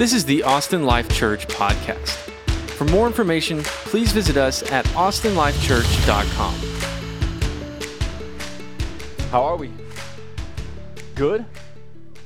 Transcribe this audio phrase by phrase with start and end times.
[0.00, 2.14] This is the Austin Life Church podcast.
[2.70, 6.54] For more information, please visit us at austinlifechurch.com.
[9.28, 9.70] How are we?
[11.14, 11.44] Good.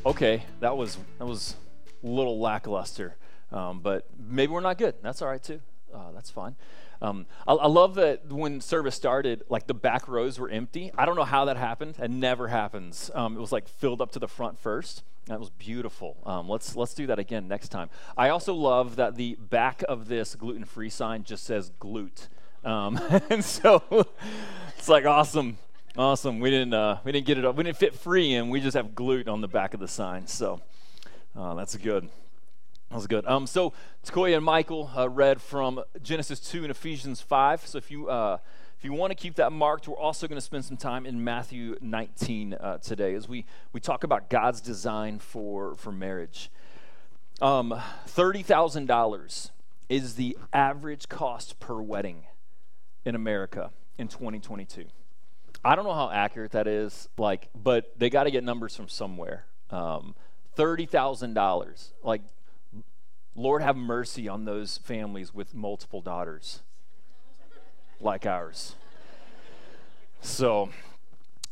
[0.07, 1.57] Okay, that was that was
[2.05, 3.17] a little lackluster,
[3.51, 4.95] um, but maybe we're not good.
[5.03, 5.61] That's all right too.
[5.93, 6.55] Uh, that's fine.
[7.03, 10.93] Um, I, I, love that when service started, like the back rows were empty.
[10.97, 11.97] I don't know how that happened.
[12.01, 13.11] It never happens.
[13.15, 15.03] Um, it was like filled up to the front first.
[15.27, 16.19] That was beautiful.
[16.27, 17.89] Um, let's let's do that again next time.
[18.17, 22.29] I also love that the back of this gluten-free sign just says "glute,"
[22.63, 23.01] um,
[23.31, 23.83] and so
[24.77, 25.57] it's like awesome,
[25.97, 26.41] awesome.
[26.41, 27.57] We didn't uh, we didn't get it up.
[27.57, 28.51] We didn't fit free in.
[28.51, 30.27] We just have glute on the back of the sign.
[30.27, 30.61] So
[31.35, 32.11] uh, that's good.
[32.91, 33.25] That was good.
[33.27, 33.73] Um, so
[34.07, 37.67] Takoya and Michael uh, read from Genesis 2 and Ephesians 5.
[37.67, 38.39] So if you uh,
[38.85, 41.25] if you want to keep that marked, we're also going to spend some time in
[41.25, 46.51] Matthew 19 uh, today as we, we talk about God's design for, for marriage.
[47.41, 47.75] Um,
[48.09, 49.51] $30,000
[49.89, 52.25] is the average cost per wedding
[53.07, 54.85] in America in 2022.
[55.65, 58.91] I don't know how accurate that is, like, but they got to get numbers from
[58.91, 59.47] somewhere.
[59.71, 60.15] Um,
[60.59, 61.93] $30,000.
[62.03, 62.21] Like,
[63.35, 66.61] Lord have mercy on those families with multiple daughters
[68.01, 68.75] like ours.
[70.25, 70.71] So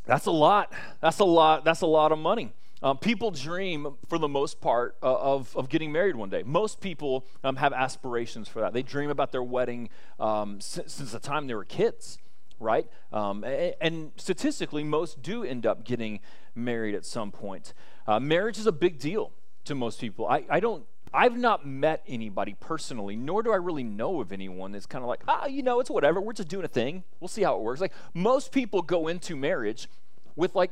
[0.06, 0.72] that's a lot.
[1.00, 1.64] That's a lot.
[1.64, 2.52] That's a lot of money.
[2.82, 6.42] Um, people dream, for the most part, uh, of, of getting married one day.
[6.42, 8.72] Most people um, have aspirations for that.
[8.72, 12.18] They dream about their wedding um, since, since, the time they were kids,
[12.58, 12.88] right?
[13.12, 16.18] Um, and, and, statistically, most do end up getting
[16.56, 17.72] married at some point.
[18.04, 19.30] Uh, marriage is a big deal
[19.66, 20.26] to most people.
[20.26, 20.84] I, I don't
[21.14, 25.08] I've not met anybody personally, nor do I really know of anyone that's kind of
[25.08, 26.20] like, ah, you know, it's whatever.
[26.20, 27.04] We're just doing a thing.
[27.20, 27.80] We'll see how it works.
[27.80, 29.88] Like most people go into marriage
[30.36, 30.70] with like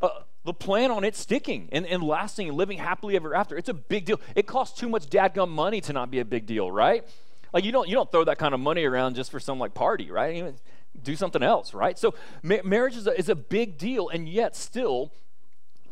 [0.00, 0.08] uh,
[0.44, 3.56] the plan on it sticking and, and lasting and living happily ever after.
[3.56, 4.20] It's a big deal.
[4.34, 7.04] It costs too much dadgum money to not be a big deal, right?
[7.52, 9.74] Like you don't you don't throw that kind of money around just for some like
[9.74, 10.54] party, right?
[11.02, 11.98] do something else, right?
[11.98, 15.12] So ma- marriage is a, is a big deal, and yet still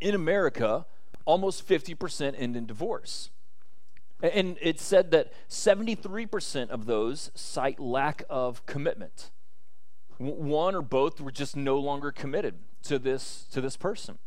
[0.00, 0.86] in America,
[1.24, 3.30] almost 50% end in divorce.
[4.32, 9.30] And it said that 73% of those cite lack of commitment.
[10.16, 12.54] One or both were just no longer committed
[12.84, 14.18] to this, to this person.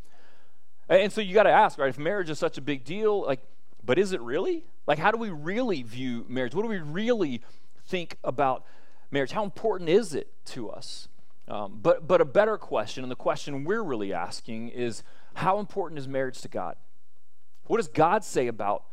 [0.88, 3.42] And so you got to ask, right, if marriage is such a big deal, like,
[3.84, 4.66] but is it really?
[4.86, 6.54] Like, how do we really view marriage?
[6.54, 7.42] What do we really
[7.88, 8.66] think about
[9.10, 9.32] marriage?
[9.32, 11.08] How important is it to us?
[11.48, 15.02] Um, but, but a better question, and the question we're really asking, is
[15.34, 16.76] how important is marriage to God?
[17.64, 18.84] What does God say about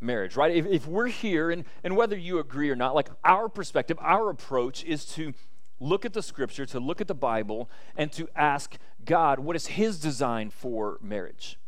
[0.00, 0.54] marriage, right?
[0.54, 4.30] If, if we're here, and, and whether you agree or not, like our perspective, our
[4.30, 5.34] approach is to
[5.78, 9.68] look at the scripture, to look at the Bible, and to ask God, what is
[9.68, 11.58] His design for marriage?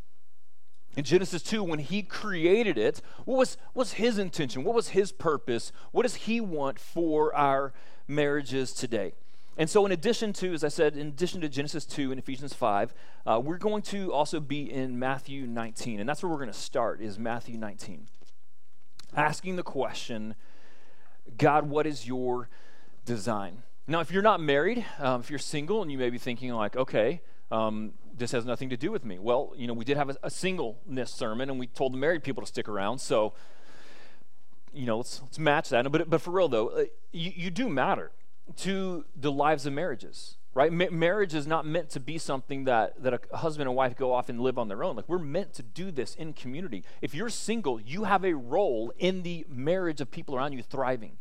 [0.96, 4.64] In Genesis 2, when He created it, what was, what was His intention?
[4.64, 5.72] What was His purpose?
[5.90, 7.72] What does He want for our
[8.06, 9.14] marriages today?
[9.58, 12.54] And so, in addition to, as I said, in addition to Genesis 2 and Ephesians
[12.54, 12.94] 5,
[13.26, 16.00] uh, we're going to also be in Matthew 19.
[16.00, 18.06] And that's where we're going to start, is Matthew 19
[19.16, 20.34] asking the question
[21.36, 22.48] God, what is your
[23.04, 23.62] design?
[23.86, 26.76] Now, if you're not married, um, if you're single and you may be thinking, like,
[26.76, 29.18] okay, um, this has nothing to do with me.
[29.18, 32.22] Well, you know, we did have a, a, singleness sermon and we told the married
[32.22, 32.98] people to stick around.
[32.98, 33.34] So,
[34.72, 35.90] you know, let's, let's match that.
[35.90, 38.12] But, but for real, though, uh, you, you do matter
[38.58, 40.72] to the lives of marriages right?
[40.72, 44.12] Ma- marriage is not meant to be something that, that a husband and wife go
[44.12, 44.96] off and live on their own.
[44.96, 46.84] Like we're meant to do this in community.
[47.00, 51.18] If you're single you have a role in the marriage of people around you thriving.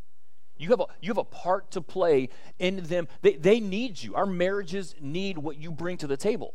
[0.57, 3.07] You have a, you have a part to play in them.
[3.21, 4.13] They, they need you.
[4.13, 6.53] Our marriages need what you bring to the table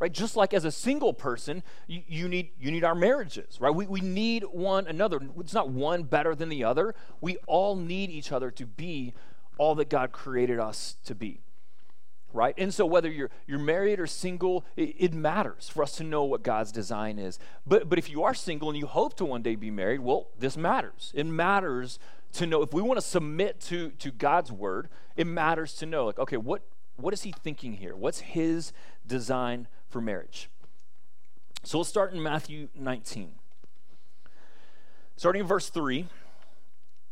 [0.00, 0.12] right?
[0.12, 3.74] Just like as a single person you, you need you need our marriages right?
[3.74, 5.20] We, we need one another.
[5.40, 6.94] It's not one better than the other.
[7.20, 9.12] We all need each other to be
[9.56, 11.40] all that god created us to be
[12.32, 12.54] right?
[12.58, 16.24] And so whether you're you're married or single, it, it, matters for us to know
[16.24, 17.38] what God's design is.
[17.66, 20.28] But but if you are single and you hope to one day be married, well,
[20.38, 21.12] this matters.
[21.14, 21.98] It matters
[22.34, 26.06] to know if we want to submit to to God's word, it matters to know
[26.06, 26.62] like okay, what
[26.96, 27.96] what is he thinking here?
[27.96, 28.72] What's his
[29.06, 30.50] design for marriage?
[31.64, 33.32] So we'll start in Matthew 19.
[35.16, 36.06] Starting in verse 3,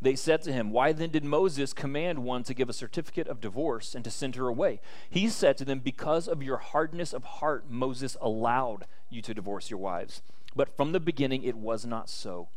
[0.00, 3.40] They said to him, Why then did Moses command one to give a certificate of
[3.40, 4.80] divorce and to send her away?
[5.10, 9.70] He said to them, Because of your hardness of heart, Moses allowed you to divorce
[9.70, 10.22] your wives.
[10.54, 12.48] But from the beginning it was not so.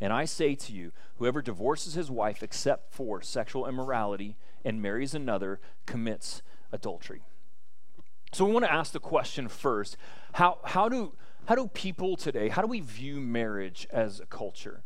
[0.00, 5.14] And I say to you, whoever divorces his wife except for sexual immorality and marries
[5.14, 6.42] another commits
[6.72, 7.22] adultery.
[8.32, 9.96] So we want to ask the question first
[10.34, 11.14] how, how, do,
[11.46, 14.82] how do people today, how do we view marriage as a culture?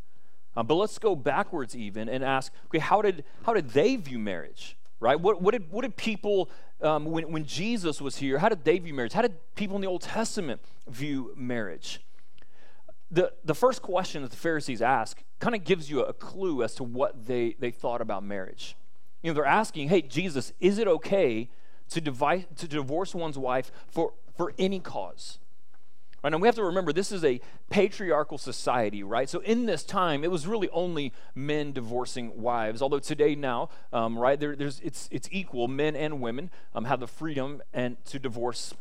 [0.59, 4.19] Um, but let's go backwards even and ask, okay, how did, how did they view
[4.19, 4.77] marriage?
[4.99, 5.17] Right?
[5.17, 6.49] What, what, did, what did people,
[6.81, 9.13] um, when, when Jesus was here, how did they view marriage?
[9.13, 12.01] How did people in the Old Testament view marriage?
[13.09, 16.61] The, the first question that the Pharisees ask kind of gives you a, a clue
[16.61, 18.75] as to what they, they thought about marriage.
[19.23, 21.49] You know, they're asking, hey, Jesus, is it okay
[21.91, 25.39] to, divide, to divorce one's wife for, for any cause?
[26.23, 27.39] Right, and we have to remember this is a
[27.69, 29.29] patriarchal society, right?
[29.29, 32.81] So in this time, it was really only men divorcing wives.
[32.81, 35.67] Although today now, um, right, there, there's it's it's equal.
[35.69, 38.73] Men and women um, have the freedom and to divorce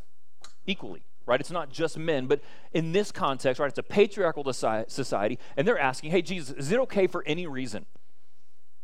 [0.67, 1.39] equally, right?
[1.39, 2.41] It's not just men, but
[2.73, 6.81] in this context, right, it's a patriarchal society, and they're asking, "Hey, Jesus, is it
[6.81, 7.87] okay for any reason,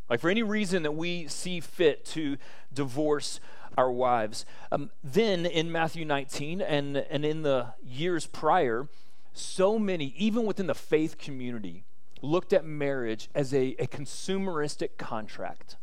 [0.09, 2.37] like for any reason that we see fit to
[2.73, 3.41] divorce
[3.77, 4.45] our wives.
[4.73, 8.89] Um, then in Matthew 19 and, and in the years prior,
[9.33, 11.85] so many, even within the faith community,
[12.23, 15.77] looked at marriage as a, a consumeristic contract.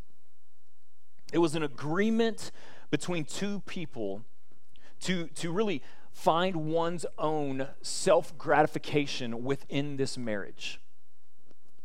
[1.32, 2.52] It was an agreement
[2.90, 4.24] between two people
[5.02, 10.81] to, to really find one's own self gratification within this marriage.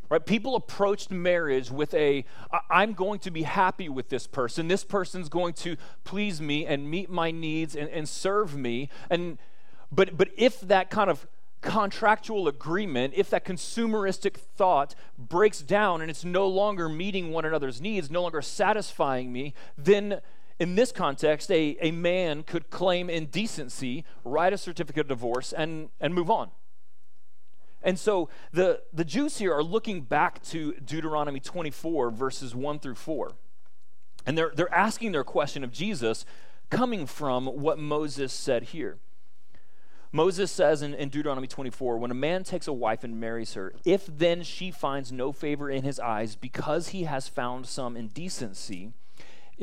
[0.09, 0.25] Right?
[0.25, 2.25] People approached marriage with a
[2.71, 4.69] I'm going to be happy with this person.
[4.69, 8.89] This person's going to please me and meet my needs and, and serve me.
[9.11, 9.39] And
[9.91, 11.27] but but if that kind of
[11.61, 17.81] contractual agreement, if that consumeristic thought breaks down and it's no longer meeting one another's
[17.81, 20.21] needs, no longer satisfying me, then
[20.59, 25.91] in this context, a, a man could claim indecency, write a certificate of divorce, and,
[26.01, 26.51] and move on.
[27.83, 32.95] And so the, the Jews here are looking back to Deuteronomy 24, verses 1 through
[32.97, 33.33] 4.
[34.27, 36.25] And they're, they're asking their question of Jesus
[36.71, 38.99] coming from what Moses said here.
[40.13, 43.75] Moses says in, in, Deuteronomy 24 when a man takes a wife and marries her,
[43.85, 48.93] if then she finds no favor in his eyes because he has found some indecency,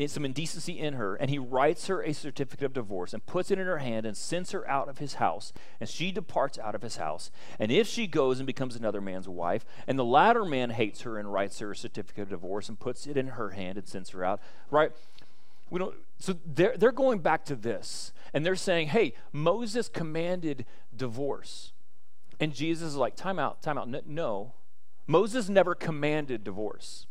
[0.07, 3.60] some indecency in her, and he writes her a certificate of divorce and puts it
[3.60, 6.81] in her hand and sends her out of his house, and she departs out of
[6.81, 7.30] his house.
[7.60, 11.18] And if she goes and becomes another man's wife, and the latter man hates her
[11.18, 14.10] and writes her a certificate of divorce and puts it in her hand and sends
[14.10, 14.42] her out,
[14.72, 14.92] right?
[15.69, 20.66] We don't, so they're, they're going back to this, and they're saying, hey, Moses commanded
[20.95, 21.72] divorce.
[22.40, 24.07] And Jesus is like, time out, time out.
[24.07, 24.54] No,
[25.06, 27.06] Moses never commanded divorce.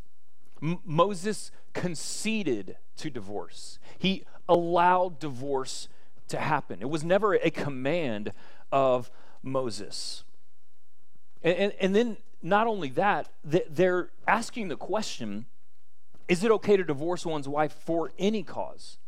[0.62, 5.88] Moses conceded to divorce, he allowed divorce
[6.28, 6.80] to happen.
[6.80, 8.32] It was never a command
[8.70, 9.10] of
[9.42, 10.24] Moses.
[11.42, 15.46] And, and, and then, not only that, they're asking the question
[16.28, 18.98] is it okay to divorce one's wife for any cause?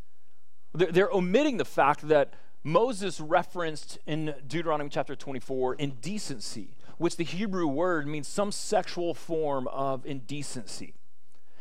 [0.74, 7.24] They're, they're omitting the fact that Moses referenced in Deuteronomy chapter 24 indecency, which the
[7.24, 10.94] Hebrew word means some sexual form of indecency.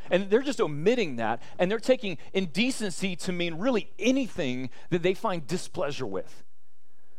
[0.10, 5.14] And they're just omitting that, and they're taking indecency to mean really anything that they
[5.14, 6.44] find displeasure with.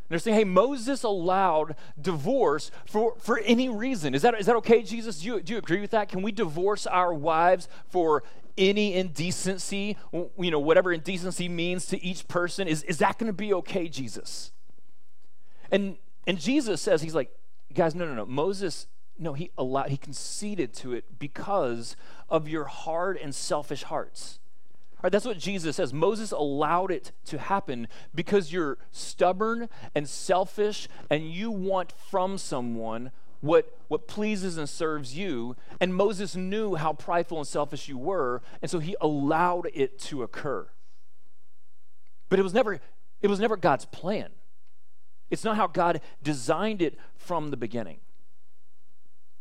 [0.04, 4.14] And they're saying, hey, Moses allowed divorce for, for any reason.
[4.14, 5.20] Is that, is that okay, Jesus?
[5.20, 6.10] Do you, do you agree with that?
[6.10, 8.22] Can we divorce our wives for
[8.58, 9.96] any indecency?
[10.12, 12.68] You know, whatever indecency means to each person.
[12.68, 14.52] Is, is that going to be okay, Jesus?
[15.70, 17.34] And, and Jesus says, he's like,
[17.72, 18.26] guys, no, no, no.
[18.26, 18.86] Moses
[19.18, 21.96] no, he allowed, he conceded to it because
[22.28, 24.40] of your hard and selfish hearts.
[25.02, 25.92] Right, that's what Jesus says.
[25.92, 33.10] Moses allowed it to happen because you're stubborn and selfish and you want from someone
[33.42, 35.54] what, what pleases and serves you.
[35.78, 40.22] And Moses knew how prideful and selfish you were, and so he allowed it to
[40.22, 40.68] occur.
[42.30, 42.80] But it was never,
[43.20, 44.30] it was never God's plan.
[45.30, 47.98] It's not how God designed it from the beginning.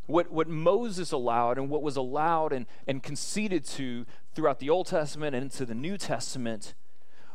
[0.06, 4.06] What, what Moses allowed and what was allowed and, and conceded to
[4.36, 6.74] throughout the Old Testament and into the New Testament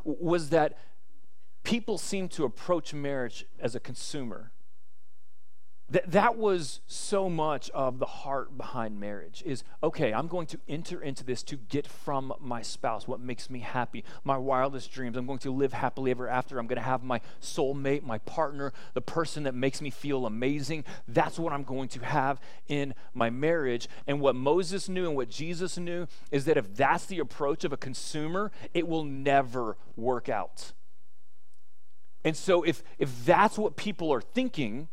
[0.04, 0.78] was that
[1.64, 4.52] people seemed to approach marriage as a consumer.
[5.90, 10.58] That, that was so much of the heart behind marriage is okay i'm going to
[10.68, 15.16] enter into this to get from my spouse what makes me happy my wildest dreams.
[15.16, 16.58] I'm going to live happily ever after.
[16.58, 20.84] I'm going to have my soulmate my partner the person that makes me feel amazing.
[21.06, 23.88] That's what i'm going to have in my marriage.
[24.06, 27.72] And what moses knew and what jesus knew is that if that's the approach of
[27.72, 30.72] a consumer it will never work out.
[32.24, 34.88] And so if if that's what people are thinking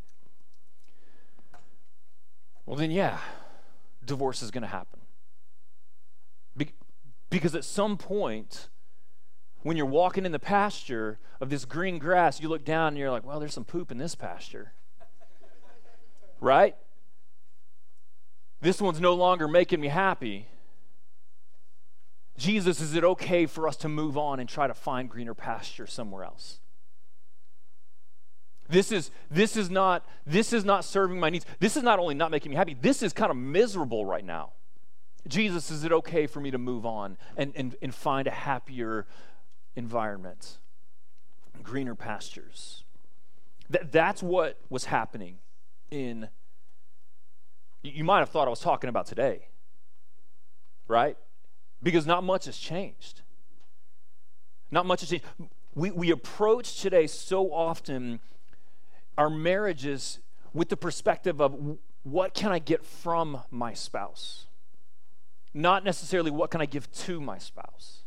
[2.66, 3.20] well, then, yeah,
[4.04, 5.02] divorce is going to happen.
[6.58, 6.74] Be-
[7.30, 8.70] because at some point,
[9.62, 13.12] when you're walking in the pasture of this green grass, you look down and you're
[13.12, 14.74] like, well, there's some poop in this pasture.
[16.40, 16.76] right?
[18.62, 20.48] This one's no longer making me happy.
[22.38, 25.88] Jesus, is it okay for us to move on and try to find greener pasture
[25.88, 26.60] somewhere else?
[28.68, 31.46] This is this is not this is not serving my needs.
[31.60, 32.76] This is not only not making me happy.
[32.80, 34.54] This is kind of miserable right now.
[35.28, 39.08] Jesus, is it okay for me to move on and, and, and find a happier
[39.76, 40.60] environment?
[41.64, 42.84] Greener pastures.
[43.70, 45.38] That, that's what was happening
[45.90, 46.30] in
[47.82, 49.48] you might have thought I was talking about today.
[50.88, 51.18] Right?
[51.82, 53.22] Because not much has changed.
[54.72, 55.26] Not much has changed.
[55.74, 58.20] We, we approach today so often
[59.18, 60.20] our marriages
[60.54, 64.46] with the perspective of what can I get from my spouse?
[65.54, 68.02] Not necessarily what can I give to my spouse.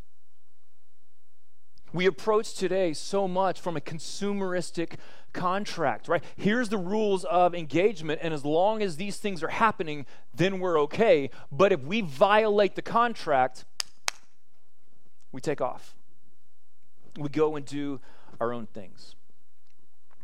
[1.93, 4.95] We approach today so much from a consumeristic
[5.33, 6.23] contract, right?
[6.37, 10.79] Here's the rules of engagement, and as long as these things are happening, then we're
[10.83, 11.31] okay.
[11.51, 13.65] But if we violate the contract,
[15.33, 15.95] we take off.
[17.19, 18.01] We go and do
[18.39, 19.15] our own things.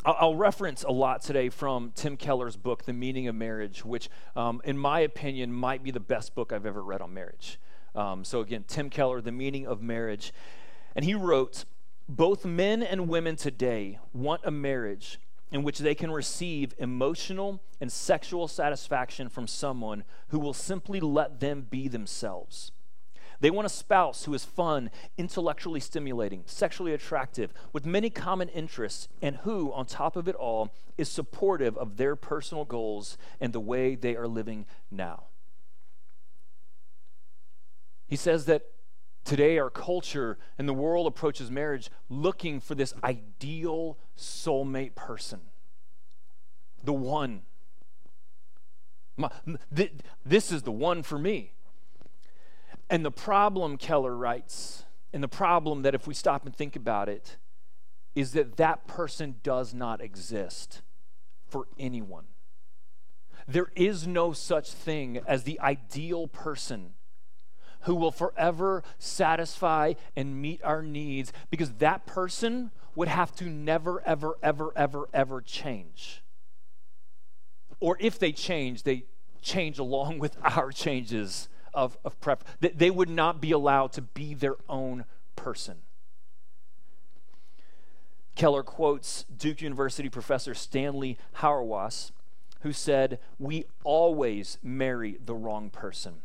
[0.07, 4.61] I'll reference a lot today from Tim Keller's book, The Meaning of Marriage, which, um,
[4.63, 7.59] in my opinion, might be the best book I've ever read on marriage.
[7.95, 10.35] Um, so, again, Tim Keller, The Meaning of Marriage.
[10.95, 11.65] And he wrote
[12.07, 15.19] Both men and women today want a marriage
[15.51, 21.41] in which they can receive emotional and sexual satisfaction from someone who will simply let
[21.41, 22.73] them be themselves.
[23.45, 29.07] They want a spouse who is fun, intellectually stimulating, sexually attractive, with many common interests,
[29.21, 33.61] and who, on top of it all, is supportive of their personal goals and the
[33.61, 35.25] way they are living now.
[38.07, 38.63] He says that
[39.25, 45.43] today our culture and the world approaches marriage looking for this ideal soulmate person,
[46.83, 47.43] the one.
[49.19, 49.29] My,
[49.77, 49.93] th-
[50.25, 51.54] this is the one for me.
[52.95, 57.09] And the problem, Keller writes, and the problem that if we stop and think about
[57.09, 57.39] it,
[58.15, 60.81] is that that person does not exist
[61.49, 62.27] for anyone.
[63.49, 66.93] There is no such thing as the ideal person
[67.81, 74.03] who will forever satisfy and meet our needs because that person would have to never,
[74.07, 76.23] ever, ever, ever, ever change.
[77.81, 79.07] Or if they change, they
[79.43, 82.45] change along with our changes of, of prep.
[82.61, 85.05] They would not be allowed to be their own
[85.37, 85.79] person.
[88.35, 92.11] Keller quotes Duke University professor Stanley Hauerwas,
[92.63, 96.23] who said, We always marry the wrong person.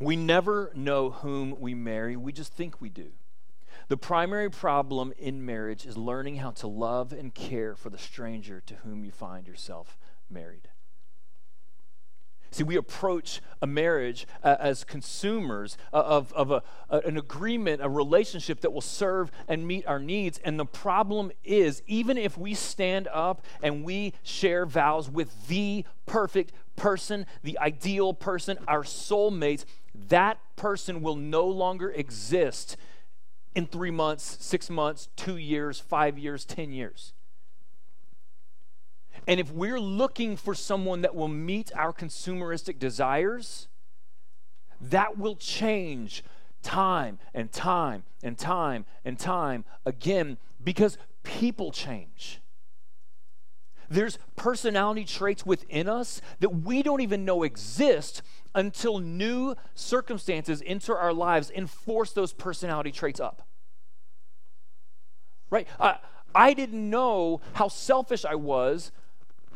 [0.00, 3.12] We never know whom we marry, we just think we do.
[3.88, 8.60] The primary problem in marriage is learning how to love and care for the stranger
[8.66, 9.98] to whom you find yourself
[10.30, 10.68] married.
[12.52, 17.88] See, we approach a marriage uh, as consumers of, of a, a, an agreement, a
[17.88, 20.38] relationship that will serve and meet our needs.
[20.44, 25.86] And the problem is, even if we stand up and we share vows with the
[26.04, 32.76] perfect person, the ideal person, our soulmates, that person will no longer exist
[33.54, 37.14] in three months, six months, two years, five years, ten years.
[39.26, 43.68] And if we're looking for someone that will meet our consumeristic desires,
[44.80, 46.24] that will change
[46.62, 52.40] time and time and time and time again because people change.
[53.88, 58.22] There's personality traits within us that we don't even know exist
[58.54, 63.46] until new circumstances enter our lives and force those personality traits up.
[65.50, 65.68] Right?
[65.78, 65.98] I,
[66.34, 68.92] I didn't know how selfish I was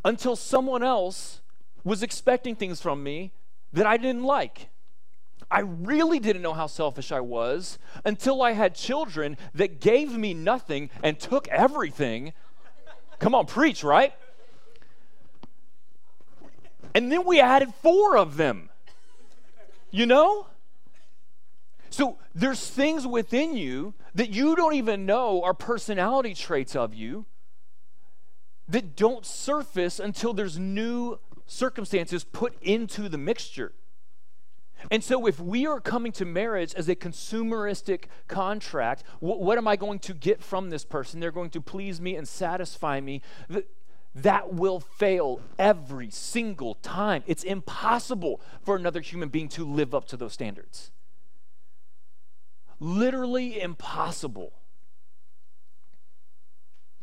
[0.06, 1.40] until someone else
[1.82, 3.32] was expecting things from me
[3.72, 4.68] that I didn't like.
[5.50, 10.32] I really didn't know how selfish I was until I had children that gave me
[10.32, 12.32] nothing and took everything.
[13.18, 14.14] Come on, preach, right?
[16.94, 18.70] And then we added four of them.
[19.90, 20.46] You know?
[21.90, 27.26] So there's things within you that you don't even know are personality traits of you
[28.68, 33.72] that don't surface until there's new circumstances put into the mixture.
[34.90, 39.66] And so, if we are coming to marriage as a consumeristic contract, what, what am
[39.66, 41.18] I going to get from this person?
[41.18, 43.22] They're going to please me and satisfy me.
[43.48, 43.66] That,
[44.14, 47.22] that will fail every single time.
[47.26, 50.90] It's impossible for another human being to live up to those standards.
[52.80, 54.52] Literally impossible.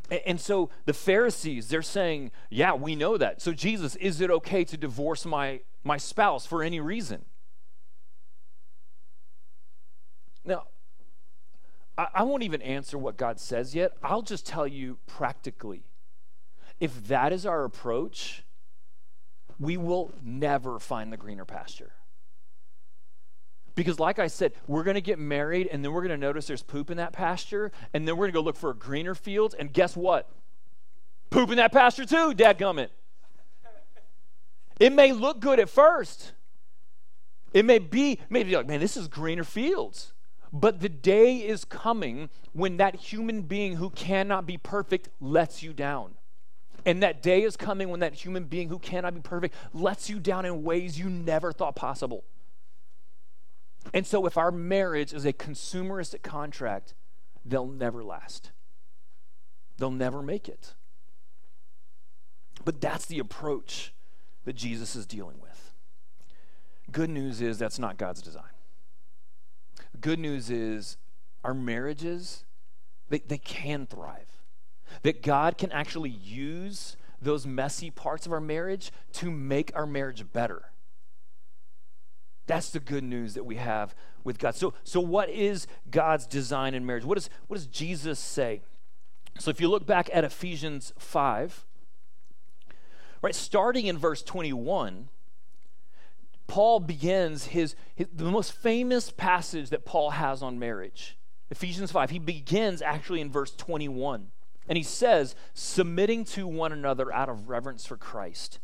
[0.09, 3.41] And so the Pharisees, they're saying, Yeah, we know that.
[3.41, 7.25] So, Jesus, is it okay to divorce my, my spouse for any reason?
[10.45, 10.63] Now,
[11.97, 13.93] I, I won't even answer what God says yet.
[14.03, 15.83] I'll just tell you practically.
[16.79, 18.43] If that is our approach,
[19.59, 21.93] we will never find the greener pasture.
[23.75, 26.47] Because, like I said, we're going to get married and then we're going to notice
[26.47, 29.15] there's poop in that pasture, and then we're going to go look for a greener
[29.15, 30.29] field, and guess what?
[31.29, 32.89] Poop in that pasture too, dadgummit.
[34.79, 36.33] It may look good at first.
[37.53, 40.13] It may be, maybe like, man, this is greener fields.
[40.51, 45.73] But the day is coming when that human being who cannot be perfect lets you
[45.73, 46.13] down.
[46.85, 50.19] And that day is coming when that human being who cannot be perfect lets you
[50.19, 52.23] down in ways you never thought possible.
[53.93, 56.93] And so, if our marriage is a consumeristic contract,
[57.43, 58.51] they'll never last.
[59.77, 60.75] They'll never make it.
[62.63, 63.93] But that's the approach
[64.45, 65.73] that Jesus is dealing with.
[66.91, 68.53] Good news is that's not God's design
[70.03, 70.97] good news is
[71.43, 72.43] our marriages,
[73.09, 74.27] they, they can thrive.
[75.01, 80.31] That God can actually use those messy parts of our marriage to make our marriage
[80.33, 80.65] better.
[82.45, 84.55] That's the good news that we have with God.
[84.55, 87.05] So, so what is God's design in marriage?
[87.05, 88.61] What, is, what does Jesus say?
[89.39, 91.65] So, if you look back at Ephesians 5,
[93.21, 95.09] right, starting in verse 21,
[96.47, 101.17] Paul begins his, his, the most famous passage that Paul has on marriage.
[101.49, 102.09] Ephesians 5.
[102.09, 104.27] He begins actually in verse 21.
[104.67, 108.59] And he says, submitting to one another out of reverence for Christ.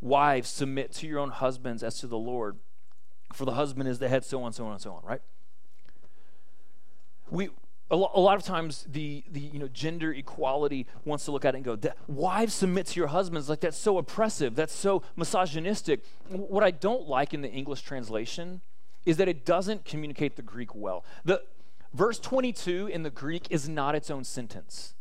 [0.00, 2.58] Wives, submit to your own husbands as to the Lord.
[3.32, 5.20] For the husband is the head, so on, so on, and so on, right?
[7.30, 7.50] We,
[7.90, 11.58] a, lot of times the, the you know gender equality wants to look at it
[11.58, 16.04] and go wives submit to your husbands like that's so oppressive that's so misogynistic.
[16.28, 18.60] What i don't like in the english translation
[19.06, 21.02] is that it doesn't communicate the greek well.
[21.24, 21.42] The
[21.94, 24.94] verse 22 in the greek is not its own sentence.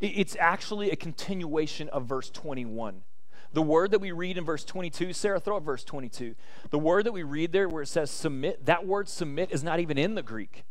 [0.00, 3.02] It's actually a continuation of verse 21
[3.52, 6.34] the word that we read in verse 22 sarah throw up verse 22
[6.70, 9.80] the word that we read there where it says submit that word submit is not
[9.80, 10.64] even in the greek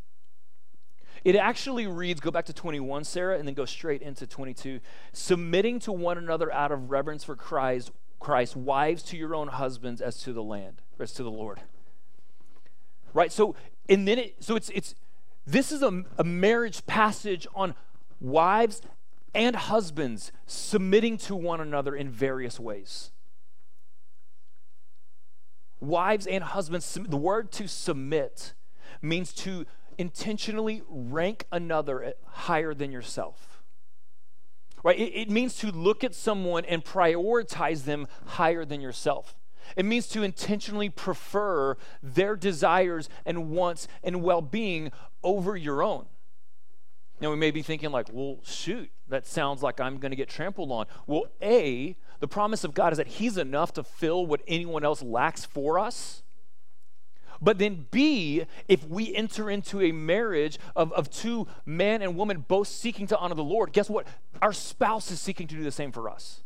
[1.23, 4.79] it actually reads, go back to 21, Sarah, and then go straight into 22.
[5.11, 10.01] Submitting to one another out of reverence for Christ, Christ, wives to your own husbands
[10.01, 11.59] as to the land, as to the Lord.
[13.13, 13.31] Right?
[13.31, 13.55] So,
[13.89, 14.95] and then it, so it's, it's,
[15.45, 17.75] this is a, a marriage passage on
[18.21, 18.81] wives
[19.37, 23.11] and husbands submitting to one another in various ways.
[25.79, 28.55] Wives and husbands, the word to submit
[28.99, 29.67] means to
[29.99, 33.61] intentionally rank another eh, higher than yourself.
[34.83, 34.97] Right?
[34.97, 39.35] It, it, means to look at someone and prioritize them higher than yourself.
[39.75, 44.91] It means to intentionally prefer their desires and wants and well being
[45.23, 46.07] over your own.
[47.19, 50.29] Now, we may be thinking, like, well, shoot, that sounds like I'm going to get
[50.29, 50.85] trampled on.
[51.07, 55.01] Well, A, the promise of God is that He's enough to fill what anyone else
[55.01, 56.21] lacks for us.
[57.41, 62.45] But then, B, if we enter into a marriage of, of two man and woman
[62.47, 64.07] both seeking to honor the Lord, guess what?
[64.41, 66.43] Our spouse is seeking to do the same for us.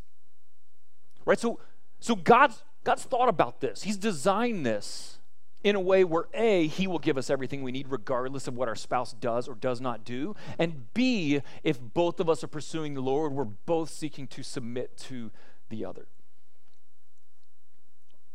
[1.26, 1.40] Right?
[1.40, 1.60] So,
[2.00, 3.84] so God's, God's thought about this.
[3.84, 5.20] He's designed this
[5.63, 8.67] in a way where A, He will give us everything we need, regardless of what
[8.67, 10.36] our spouse does or does not do.
[10.58, 14.97] And B, if both of us are pursuing the Lord, we're both seeking to submit
[14.97, 15.32] to
[15.69, 16.08] the other.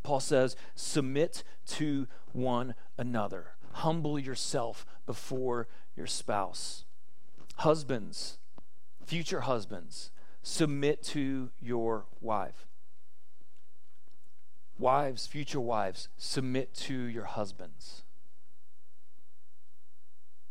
[0.03, 3.49] Paul says, submit to one another.
[3.73, 6.85] Humble yourself before your spouse.
[7.57, 8.39] Husbands,
[9.05, 10.13] future husbands,
[10.43, 12.66] submit to your wife.
[14.79, 18.05] Wives, future wives, submit to your husbands.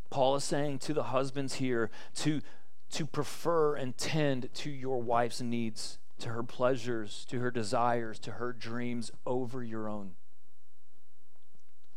[0.10, 2.42] Paul is saying to the husbands here to,
[2.92, 8.32] to prefer and tend to your wife's needs to her pleasures, to her desires, to
[8.32, 10.12] her dreams over your own.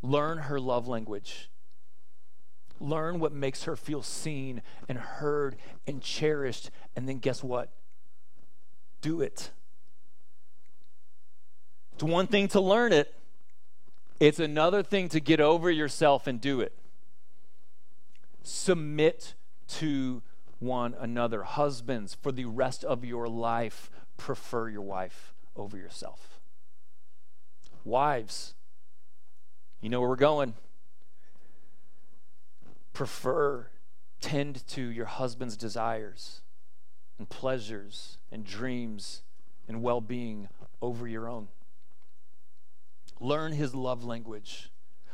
[0.03, 1.51] Learn her love language.
[2.81, 6.71] Learn what makes her feel seen and heard and cherished.
[6.95, 7.71] And then guess what?
[9.01, 9.51] Do it.
[11.99, 13.13] It's one thing to learn it,
[14.21, 16.73] it's another thing to get over yourself and do it.
[18.45, 19.35] Submit
[19.67, 20.23] to
[20.61, 21.43] one another.
[21.43, 26.39] Husbands, for the rest of your life, prefer your wife over yourself.
[27.83, 28.55] Wives,
[29.81, 30.55] you know where we're going.
[32.93, 33.71] Prefer,
[34.21, 36.43] tend to your husband's desires
[37.19, 39.23] and pleasures and dreams
[39.67, 40.47] and well being
[40.81, 41.49] over your own.
[43.21, 44.71] Learn his love language.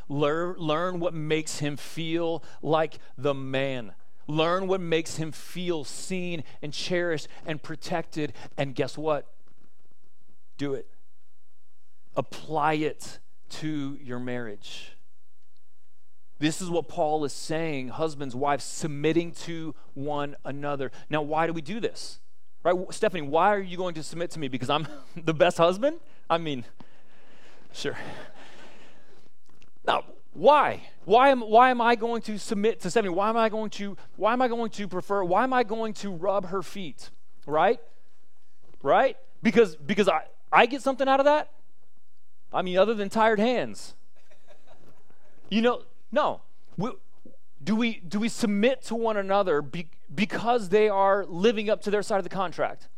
[0.09, 3.93] Learn, learn what makes him feel like the man.
[4.27, 8.33] Learn what makes him feel seen and cherished and protected.
[8.57, 9.27] And guess what?
[10.57, 10.87] Do it.
[12.17, 13.19] Apply it
[13.51, 14.95] to your marriage.
[16.39, 20.91] This is what Paul is saying husbands, wives, submitting to one another.
[21.09, 22.19] Now, why do we do this?
[22.63, 22.75] Right?
[22.91, 24.49] Stephanie, why are you going to submit to me?
[24.49, 26.01] Because I'm the best husband?
[26.29, 26.65] I mean,
[27.75, 27.97] sure.
[29.87, 30.89] Now, why?
[31.05, 33.11] Why am, why am I going to submit to Stephanie?
[33.11, 35.23] Why am I going to why am I going to prefer?
[35.23, 37.11] Why am I going to rub her feet?
[37.47, 37.79] Right?
[38.83, 39.17] Right?
[39.43, 41.51] Because because I, I get something out of that?
[42.53, 43.95] I mean, other than tired hands.
[45.51, 46.41] You know, no.
[46.77, 46.93] We,
[47.63, 51.91] do we do we submit to one another be, because they are living up to
[51.91, 52.89] their side of the contract?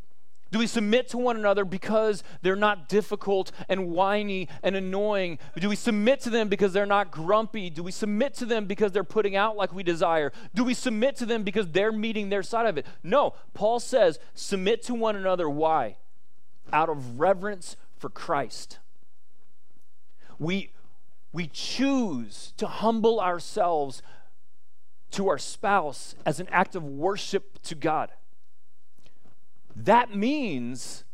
[0.52, 5.38] Do we submit to one another because they're not difficult and whiny and annoying?
[5.58, 7.68] Do we submit to them because they're not grumpy?
[7.68, 10.32] Do we submit to them because they're putting out like we desire?
[10.54, 12.86] Do we submit to them because they're meeting their side of it?
[13.02, 13.34] No.
[13.54, 15.50] Paul says, submit to one another.
[15.50, 15.96] Why?
[16.72, 18.78] Out of reverence for Christ.
[20.38, 20.70] We,
[21.32, 24.00] we choose to humble ourselves
[25.12, 28.10] to our spouse as an act of worship to God.
[29.76, 31.04] That means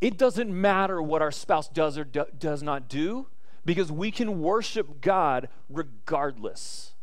[0.00, 3.28] it doesn't matter what our spouse does or do, does not do
[3.64, 6.94] because we can worship God regardless.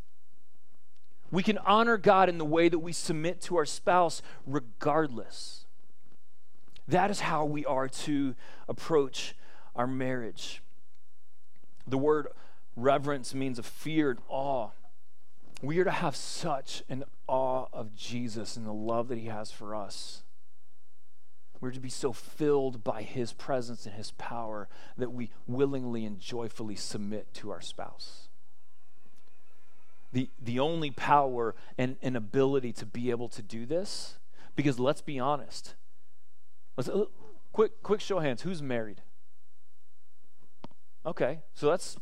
[1.32, 5.66] We can honor God in the way that we submit to our spouse regardless.
[6.88, 8.36] That is how we are to
[8.68, 9.36] approach
[9.76, 10.62] our marriage.
[11.88, 12.28] The word
[12.76, 14.70] reverence means a fear and awe.
[15.62, 19.52] We are to have such an awe of Jesus and the love that he has
[19.52, 20.24] for us.
[21.66, 26.20] We're to be so filled by His presence and His power that we willingly and
[26.20, 28.30] joyfully submit to our spouse.
[30.14, 34.20] The, the only power and, and ability to be able to do this,
[34.56, 35.74] because let's be honest.
[36.78, 37.06] Let's, uh,
[37.52, 38.44] quick, quick show of hands.
[38.44, 39.02] Who's married?
[41.04, 41.98] Okay, so that's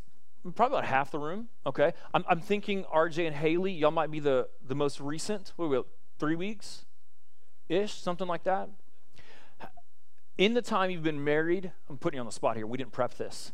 [0.55, 1.47] probably about half the room.
[1.65, 5.53] Okay, I'm, I'm thinking RJ and Haley, y'all might be the, the most recent.
[5.55, 5.81] What, we,
[6.19, 6.83] three weeks
[7.69, 8.67] ish, something like that
[10.37, 12.65] in the time you've been married, I'm putting you on the spot here.
[12.65, 13.51] We didn't prep this.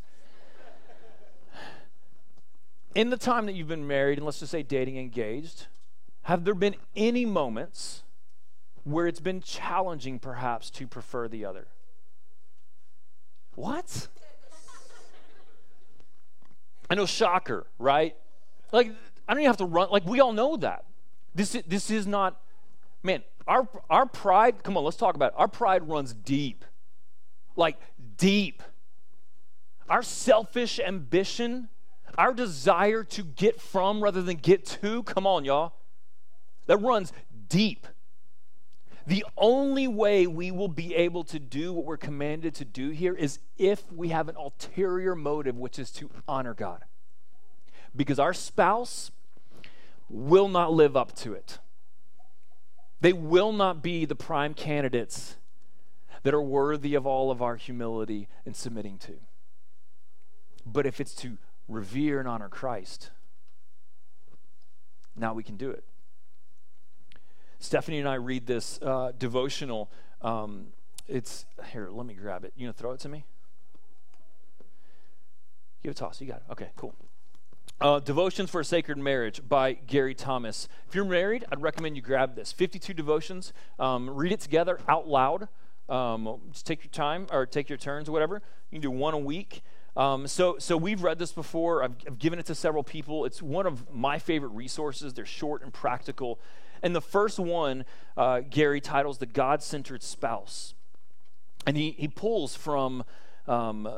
[2.95, 5.67] in the time that you've been married, and let's just say dating engaged,
[6.23, 8.03] have there been any moments
[8.83, 11.67] where it's been challenging perhaps to prefer the other?
[13.55, 14.07] What?
[16.89, 18.15] I know, shocker, right?
[18.71, 18.91] Like,
[19.27, 19.89] I don't even have to run.
[19.91, 20.85] Like, we all know that.
[21.35, 22.41] This, this is not,
[23.03, 25.35] man, our, our pride, come on, let's talk about it.
[25.37, 26.65] Our pride runs deep
[27.59, 27.77] like
[28.17, 28.63] deep.
[29.87, 31.69] Our selfish ambition,
[32.17, 35.73] our desire to get from rather than get to, come on, y'all,
[36.65, 37.13] that runs
[37.47, 37.85] deep.
[39.05, 43.15] The only way we will be able to do what we're commanded to do here
[43.15, 46.83] is if we have an ulterior motive, which is to honor God.
[47.95, 49.09] Because our spouse
[50.09, 51.57] will not live up to it.
[53.01, 55.37] They will not be the prime candidates
[56.23, 59.13] that are worthy of all of our humility and submitting to.
[60.65, 63.11] But if it's to revere and honor Christ,
[65.15, 65.83] now we can do it.
[67.59, 69.91] Stephanie and I read this uh, devotional.
[70.21, 70.67] Um,
[71.07, 71.89] it's here.
[71.91, 72.53] Let me grab it.
[72.55, 73.25] You gonna throw it to me?
[75.83, 76.21] Give it a toss.
[76.21, 76.51] You got it.
[76.51, 76.95] Okay, cool.
[77.81, 80.67] Uh, Devotions for a Sacred Marriage by Gary Thomas.
[80.87, 82.51] If you're married, I'd recommend you grab this.
[82.51, 83.53] 52 devotions.
[83.79, 85.47] Um, read it together out loud.
[85.89, 88.41] Um, just take your time or take your turns or whatever.
[88.69, 89.63] You can do one a week.
[89.97, 91.83] Um, so, so we've read this before.
[91.83, 93.25] I've, I've, given it to several people.
[93.25, 95.13] It's one of my favorite resources.
[95.13, 96.39] They're short and practical.
[96.81, 100.73] And the first one, uh, Gary titles "The God-Centered Spouse."
[101.65, 103.03] And he, he pulls from,
[103.47, 103.89] um,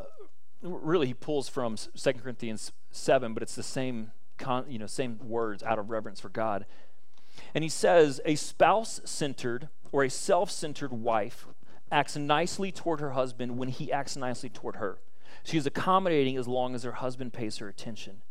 [0.61, 5.19] really, he pulls from 2 Corinthians 7, but it's the same, con, you know, same
[5.19, 6.65] words out of reverence for God.
[7.53, 11.45] And he says, a spouse centered or a self centered wife
[11.91, 14.99] acts nicely toward her husband when he acts nicely toward her.
[15.43, 18.21] She is accommodating as long as her husband pays her attention.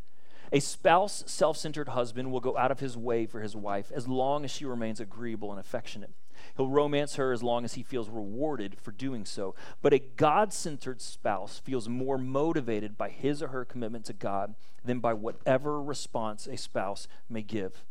[0.52, 4.08] A spouse self centered husband will go out of his way for his wife as
[4.08, 6.10] long as she remains agreeable and affectionate.
[6.56, 9.54] He'll romance her as long as he feels rewarded for doing so.
[9.82, 14.54] But a God centered spouse feels more motivated by his or her commitment to God
[14.84, 17.84] than by whatever response a spouse may give.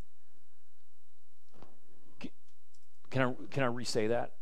[3.10, 4.34] Can I, can I re that?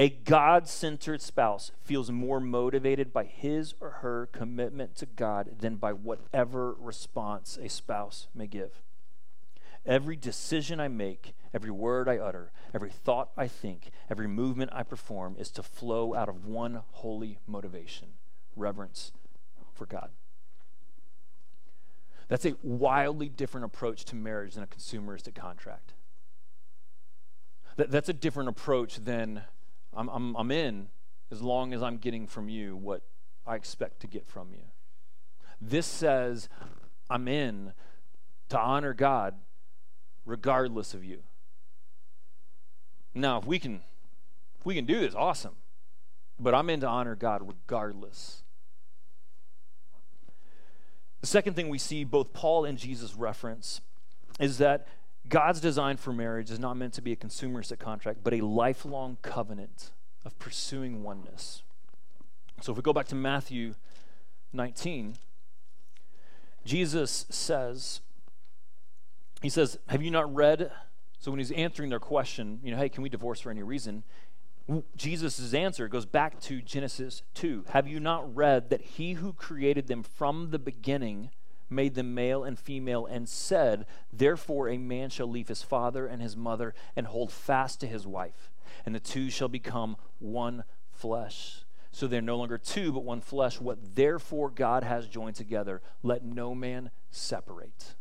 [0.00, 5.74] A God centered spouse feels more motivated by his or her commitment to God than
[5.74, 8.80] by whatever response a spouse may give.
[9.84, 14.84] Every decision I make, every word I utter, every thought I think, every movement I
[14.84, 18.08] perform is to flow out of one holy motivation
[18.54, 19.10] reverence
[19.72, 20.10] for God.
[22.28, 25.94] That's a wildly different approach to marriage than a consumeristic contract.
[27.76, 29.42] That, that's a different approach than
[29.94, 30.88] I'm, I'm, I'm in
[31.30, 33.02] as long as I'm getting from you what
[33.46, 34.64] I expect to get from you.
[35.60, 36.48] This says
[37.10, 37.72] I'm in
[38.48, 39.34] to honor God
[40.24, 41.22] regardless of you.
[43.14, 43.82] Now, if we can
[44.58, 45.56] if we can do this, awesome.
[46.38, 48.42] But I'm in to honor God regardless.
[51.20, 53.80] The second thing we see both Paul and Jesus reference
[54.38, 54.86] is that
[55.28, 59.18] God's design for marriage is not meant to be a consumeristic contract, but a lifelong
[59.22, 59.90] covenant
[60.24, 61.62] of pursuing oneness.
[62.60, 63.74] So if we go back to Matthew
[64.52, 65.16] 19,
[66.64, 68.00] Jesus says,
[69.42, 70.70] he says, Have you not read?
[71.18, 74.04] So when he's answering their question, you know, hey, can we divorce for any reason?
[74.96, 77.64] Jesus' answer goes back to Genesis 2.
[77.70, 81.30] Have you not read that he who created them from the beginning
[81.70, 86.22] made them male and female and said, Therefore a man shall leave his father and
[86.22, 88.50] his mother and hold fast to his wife,
[88.86, 91.64] and the two shall become one flesh.
[91.90, 93.60] So they're no longer two, but one flesh.
[93.60, 97.94] What therefore God has joined together, let no man separate.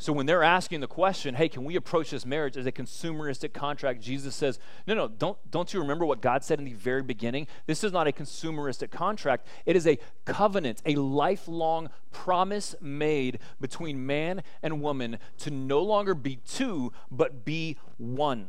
[0.00, 3.52] So when they're asking the question, hey, can we approach this marriage as a consumeristic
[3.52, 4.00] contract?
[4.00, 7.46] Jesus says, no, no, don't, don't you remember what God said in the very beginning?
[7.66, 9.46] This is not a consumeristic contract.
[9.66, 16.14] It is a covenant, a lifelong promise made between man and woman to no longer
[16.14, 18.48] be two, but be one.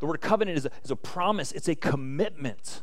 [0.00, 2.82] The word covenant is a, is a promise, it's a commitment.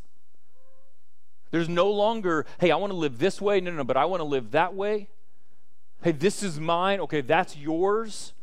[1.52, 3.60] There's no longer, hey, I want to live this way.
[3.60, 5.10] No, no, no, but I want to live that way.
[6.02, 7.00] Hey, this is mine.
[7.02, 8.34] Okay, that's yours.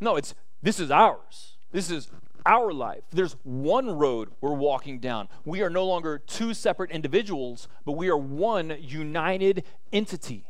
[0.00, 1.56] No, it's this is ours.
[1.70, 2.10] This is
[2.46, 3.02] our life.
[3.10, 5.28] There's one road we're walking down.
[5.44, 10.46] We are no longer two separate individuals, but we are one united entity.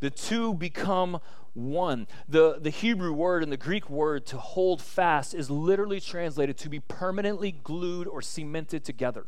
[0.00, 1.20] The two become
[1.54, 2.08] one.
[2.28, 6.68] The, the Hebrew word and the Greek word to hold fast is literally translated to
[6.68, 9.26] be permanently glued or cemented together.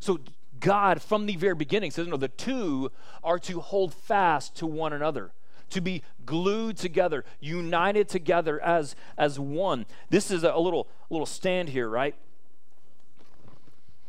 [0.00, 0.18] So
[0.60, 2.92] God, from the very beginning, says, no, the two
[3.24, 5.32] are to hold fast to one another,
[5.70, 9.86] to be glued together, united together as, as one.
[10.10, 12.14] This is a little, little stand here, right?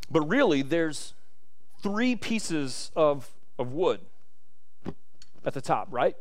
[0.09, 1.13] But really, there's
[1.81, 4.01] three pieces of, of wood
[5.45, 6.15] at the top, right?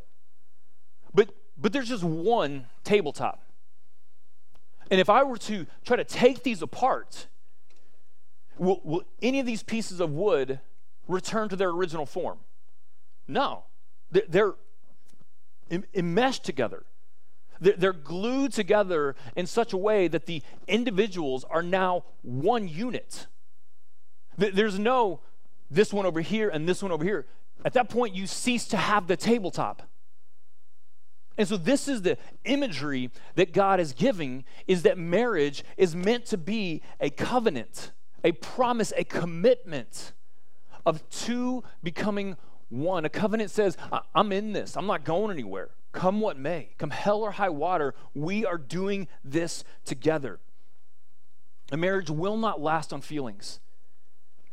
[1.13, 3.43] But, but there's just one tabletop.
[4.91, 7.27] And if I were to try to take these apart
[8.61, 10.61] will, will any of these pieces of wood
[11.09, 12.39] return to their original form?
[13.27, 13.65] No.
[14.11, 14.55] They're,
[15.95, 16.85] enmeshed together.
[17.61, 23.27] They're glued together in such a way that the individuals are now one unit.
[24.37, 25.21] There's no
[25.71, 27.27] this one over here and this one over here.
[27.65, 29.83] At that point, you cease to have the tabletop.
[31.39, 36.27] And so this is the imagery that God is giving is that marriage is meant
[36.27, 37.93] to be a covenant
[38.25, 40.13] a promise, a commitment
[40.87, 42.37] of two becoming
[42.69, 43.05] one.
[43.05, 43.77] A covenant says,
[44.15, 45.71] I'm in this, I'm not going anywhere.
[45.93, 50.39] Come what may, come hell or high water, we are doing this together.
[51.73, 53.61] A marriage will not last on feelings.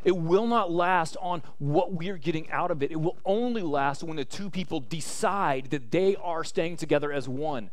[0.03, 2.91] It will not last on what we are getting out of it.
[2.91, 7.27] It will only last when the two people decide that they are staying together as
[7.27, 7.71] one.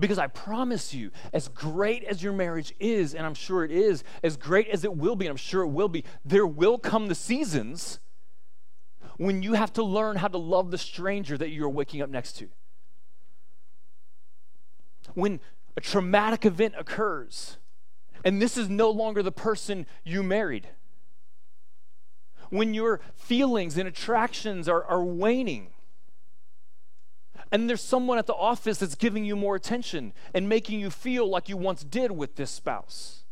[0.00, 4.02] Because I promise you, as great as your marriage is, and I'm sure it is,
[4.22, 7.08] as great as it will be, and I'm sure it will be, there will come
[7.08, 8.00] the seasons
[9.18, 12.32] when you have to learn how to love the stranger that you're waking up next
[12.38, 12.48] to.
[15.12, 15.38] When
[15.76, 17.58] a traumatic event occurs,
[18.24, 20.68] And this is no longer the person you married.
[22.50, 25.68] When your feelings and attractions are, are waning,
[27.52, 31.28] and there's someone at the office that's giving you more attention and making you feel
[31.28, 33.24] like you once did with this spouse.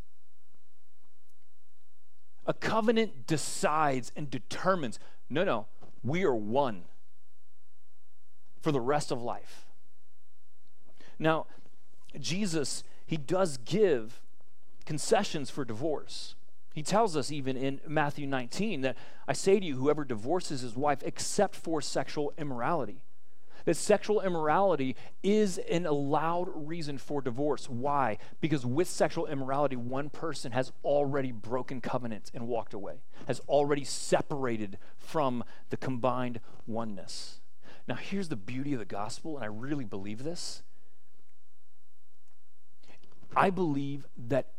[2.46, 4.98] A covenant decides and determines
[5.30, 5.66] no, no,
[6.02, 6.84] we are one
[8.60, 9.66] for the rest of life.
[11.18, 11.46] Now,
[12.18, 14.22] Jesus, he does give
[14.86, 16.34] concessions for divorce.
[16.72, 20.74] He tells us even in Matthew 19 that I say to you, whoever divorces his
[20.74, 23.02] wife except for sexual immorality
[23.68, 27.68] that sexual immorality is an allowed reason for divorce.
[27.68, 28.16] Why?
[28.40, 33.84] Because with sexual immorality, one person has already broken covenant and walked away, has already
[33.84, 37.42] separated from the combined oneness.
[37.86, 40.62] Now, here's the beauty of the gospel, and I really believe this.
[43.36, 44.52] I believe that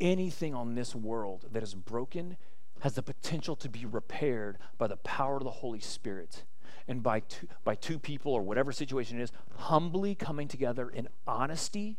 [0.00, 2.36] anything on this world that is broken
[2.80, 6.42] has the potential to be repaired by the power of the Holy Spirit
[6.88, 11.08] and by two, by two people or whatever situation it is, humbly coming together in
[11.26, 11.98] honesty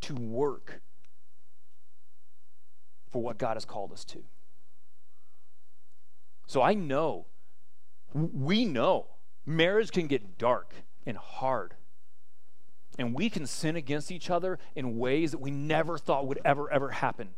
[0.00, 0.80] to work
[3.10, 4.22] for what God has called us to.
[6.46, 7.26] So I know,
[8.12, 9.06] we know,
[9.46, 10.74] marriage can get dark
[11.06, 11.74] and hard.
[12.98, 16.70] And we can sin against each other in ways that we never thought would ever,
[16.70, 17.30] ever happen.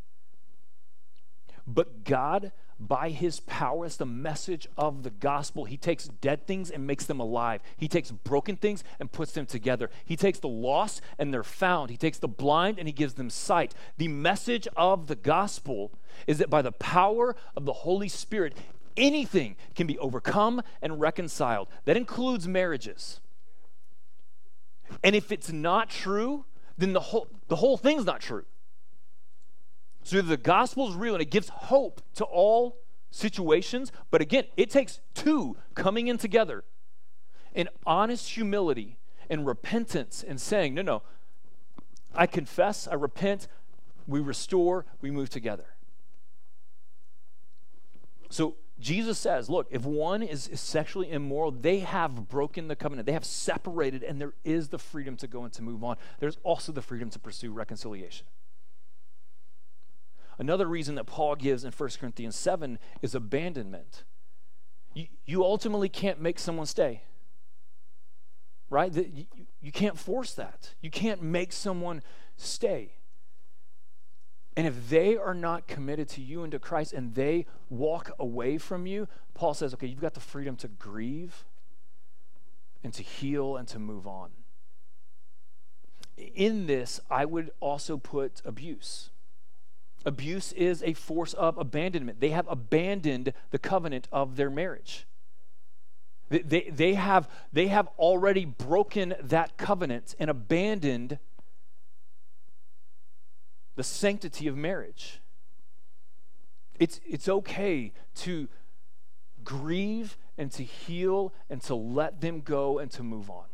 [1.65, 3.85] But God by his power.
[3.85, 5.65] It's the message of the gospel.
[5.65, 7.61] He takes dead things and makes them alive.
[7.77, 9.89] He takes broken things and puts them together.
[10.05, 11.89] He takes the lost and they're found.
[11.89, 13.73] He takes the blind and he gives them sight.
[13.97, 15.91] The message of the gospel
[16.27, 18.55] is that by the power of the Holy Spirit,
[18.97, 21.67] anything can be overcome and reconciled.
[21.85, 23.19] That includes marriages.
[25.03, 26.45] And if it's not true,
[26.77, 28.45] then the whole, the whole thing's not true.
[30.03, 32.77] So the gospel is real and it gives hope to all
[33.11, 33.91] situations.
[34.11, 36.63] But again, it takes two coming in together
[37.53, 38.97] in honest humility
[39.29, 41.01] and repentance and saying, no, no,
[42.13, 43.47] I confess, I repent,
[44.07, 45.65] we restore, we move together.
[48.29, 53.05] So Jesus says, look, if one is, is, sexually immoral, they have broken the covenant.
[53.05, 55.97] They have separated, and there is the freedom to go and to move on.
[56.19, 58.25] There's also the freedom to pursue reconciliation.
[60.43, 64.03] Another reason that Paul gives in 1 Corinthians 7 is abandonment.
[64.93, 67.03] You, ultimately can't make someone stay,
[68.69, 68.93] right?
[68.93, 69.25] You,
[69.61, 70.73] you can't force that.
[70.81, 72.03] You can't make someone
[72.35, 72.95] stay.
[74.57, 78.57] And if they are not committed to you and to Christ and they walk away
[78.57, 81.45] from you, Paul says, okay, you've got the freedom to grieve
[82.83, 84.31] and to heal and to move on.
[86.17, 89.09] In this, I would also put abuse.
[90.05, 92.19] Abuse is a force of abandonment.
[92.19, 95.07] They have abandoned the covenant of their marriage.
[96.29, 101.19] They, they, they, have, they have already broken that covenant and abandoned
[103.75, 105.21] the sanctity of marriage.
[106.79, 108.47] It's, it's okay to
[109.43, 113.45] grieve and to heal and to let them go and to move on.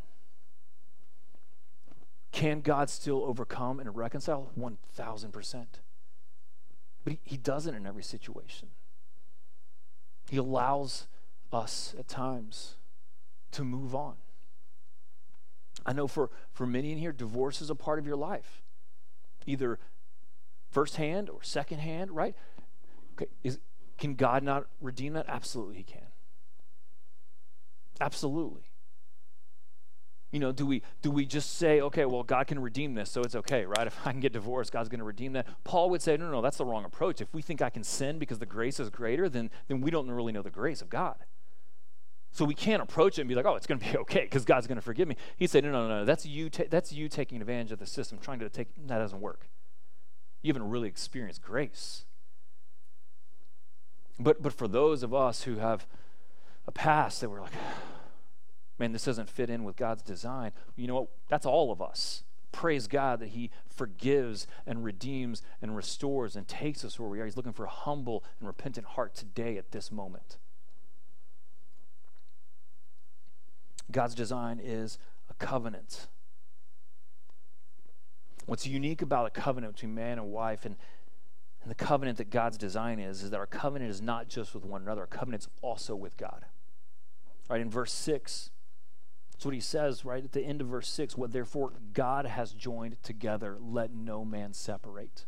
[2.32, 4.52] Can God still overcome and reconcile?
[4.58, 5.66] 1,000%.
[7.04, 8.70] But he, he doesn't in every situation.
[10.30, 11.08] He allows
[11.52, 12.76] us at times
[13.52, 14.16] to move on.
[15.86, 18.62] I know for, for many in here, divorce is a part of your life,
[19.48, 19.80] either
[20.70, 22.36] firsthand or secondhand, right?
[23.14, 23.60] Okay, is,
[23.98, 25.26] can God not redeem that?
[25.28, 26.08] Absolutely, He can.
[28.00, 28.69] Absolutely.
[30.32, 33.22] You know, do we do we just say, okay, well, God can redeem this, so
[33.22, 33.88] it's okay, right?
[33.88, 35.48] If I can get divorced, God's going to redeem that.
[35.64, 37.20] Paul would say, no, no, no, that's the wrong approach.
[37.20, 40.10] If we think I can sin because the grace is greater, then then we don't
[40.10, 41.16] really know the grace of God.
[42.32, 44.46] So we can't approach it and be like, oh, it's going to be okay because
[44.46, 45.16] God's going to forgive me.
[45.38, 46.50] He'd say, no, no, no, that's you.
[46.52, 48.68] Ta- that's you taking advantage of the system, trying to take.
[48.86, 49.50] That doesn't work.
[50.44, 52.06] You haven't really experienced grace.
[54.20, 55.88] But but for those of us who have
[56.68, 57.54] a past that we're like
[58.80, 60.52] man, this doesn't fit in with God's design.
[60.76, 61.10] You know what?
[61.28, 62.24] That's all of us.
[62.52, 67.26] Praise God that He forgives and redeems and restores and takes us where we are.
[67.26, 70.38] He's looking for a humble and repentant heart today at this moment.
[73.92, 74.98] God's design is
[75.30, 76.08] a covenant.
[78.46, 80.76] What's unique about a covenant between man and wife and,
[81.62, 84.66] and the covenant that God's design is, is that our covenant is not just with
[84.66, 86.46] one another, our covenant's also with God.
[87.48, 88.52] Right in verse 6,
[89.40, 92.52] that's what he says right at the end of verse 6 what therefore God has
[92.52, 95.28] joined together, let no man separate.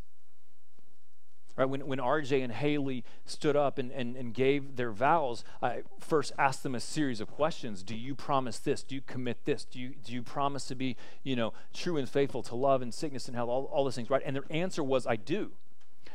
[1.56, 1.64] Right?
[1.64, 6.34] When, when RJ and Haley stood up and, and, and gave their vows, I first
[6.38, 7.84] asked them a series of questions.
[7.84, 8.84] Do you promise this?
[8.84, 9.64] Do you commit this?
[9.64, 12.94] Do you, do you promise to be, you know, true and faithful to love and
[12.94, 14.24] sickness and health, all, all those things, right?
[14.26, 15.52] And their answer was, I do.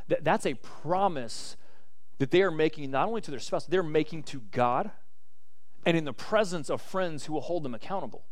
[0.08, 1.56] That, that's a promise
[2.18, 4.90] that they are making not only to their spouse, they're making to God
[5.86, 8.24] and in the presence of friends who will hold them accountable.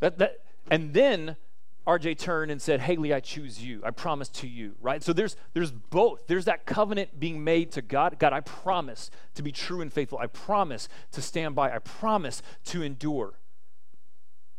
[0.00, 1.36] That, that, and then
[1.86, 3.80] RJ turned and said, Haley, I choose you.
[3.82, 5.02] I promise to you, right?
[5.02, 6.26] So there's there's both.
[6.26, 8.18] There's that covenant being made to God.
[8.18, 10.18] God, I promise to be true and faithful.
[10.18, 11.74] I promise to stand by.
[11.74, 13.38] I promise to endure.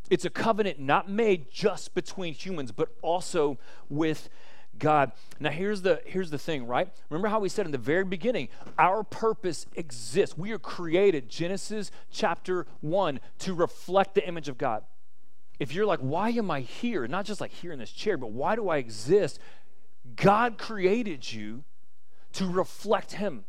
[0.09, 4.29] It's a covenant not made just between humans, but also with
[4.79, 5.11] God.
[5.39, 6.89] Now here's the here's the thing, right?
[7.09, 10.37] Remember how we said in the very beginning, our purpose exists.
[10.37, 14.83] We are created, Genesis chapter 1, to reflect the image of God
[15.59, 17.07] if you're like, why am I here?
[17.07, 19.39] Not just like here in this chair, but why do I exist?
[20.15, 21.63] God created you
[22.33, 23.45] to reflect Him.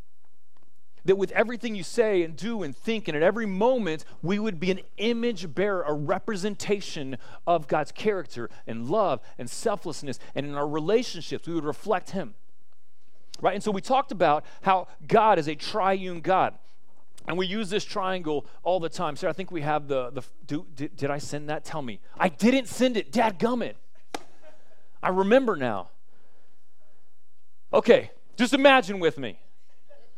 [1.08, 4.60] That with everything you say and do and think, and at every moment, we would
[4.60, 10.18] be an image bearer, a representation of God's character and love and selflessness.
[10.34, 12.34] And in our relationships, we would reflect Him.
[13.40, 13.54] Right?
[13.54, 16.52] And so we talked about how God is a triune God.
[17.26, 19.16] And we use this triangle all the time.
[19.16, 21.64] So I think we have the, the do, did, did I send that?
[21.64, 22.00] Tell me.
[22.18, 23.12] I didn't send it.
[23.12, 23.76] Dad gummit.
[25.02, 25.88] I remember now.
[27.72, 29.38] Okay, just imagine with me.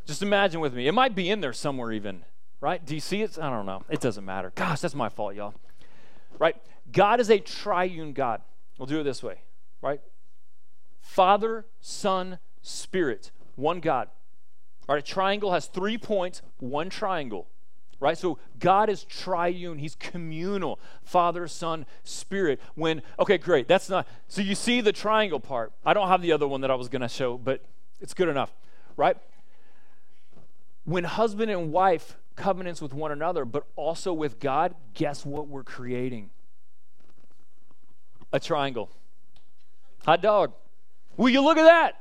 [0.07, 0.87] Just imagine with me.
[0.89, 2.25] It might be in there somewhere even,
[2.61, 2.85] right?
[2.85, 3.39] Do you see it?
[3.39, 3.85] I don't know.
[3.89, 4.53] It doesn't matter.
[4.55, 5.55] Gosh, that's my fault, y'all.
[6.39, 6.57] Right?
[6.91, 8.43] God is a triune God.
[8.79, 9.43] We'll do it this way,
[9.83, 10.01] right?
[11.01, 14.09] Father, Son, Spirit, one God.
[14.89, 17.47] All right, a triangle has three points, one triangle.
[18.01, 18.17] Right?
[18.17, 19.79] So God is triune.
[19.79, 20.81] He's communal.
[21.03, 22.59] Father, Son, Spirit.
[22.75, 23.69] When, okay, great.
[23.69, 25.75] That's not, so you see the triangle part.
[25.85, 27.63] I don't have the other one that I was going to show, but
[28.01, 28.55] it's good enough.
[28.97, 29.19] Right?
[30.85, 35.65] When husband and wife covenants with one another, but also with God, guess what we're
[35.65, 36.31] creating?
[38.33, 38.91] A triangle.
[40.05, 40.53] Hot dog.
[41.17, 42.01] Will you look at that?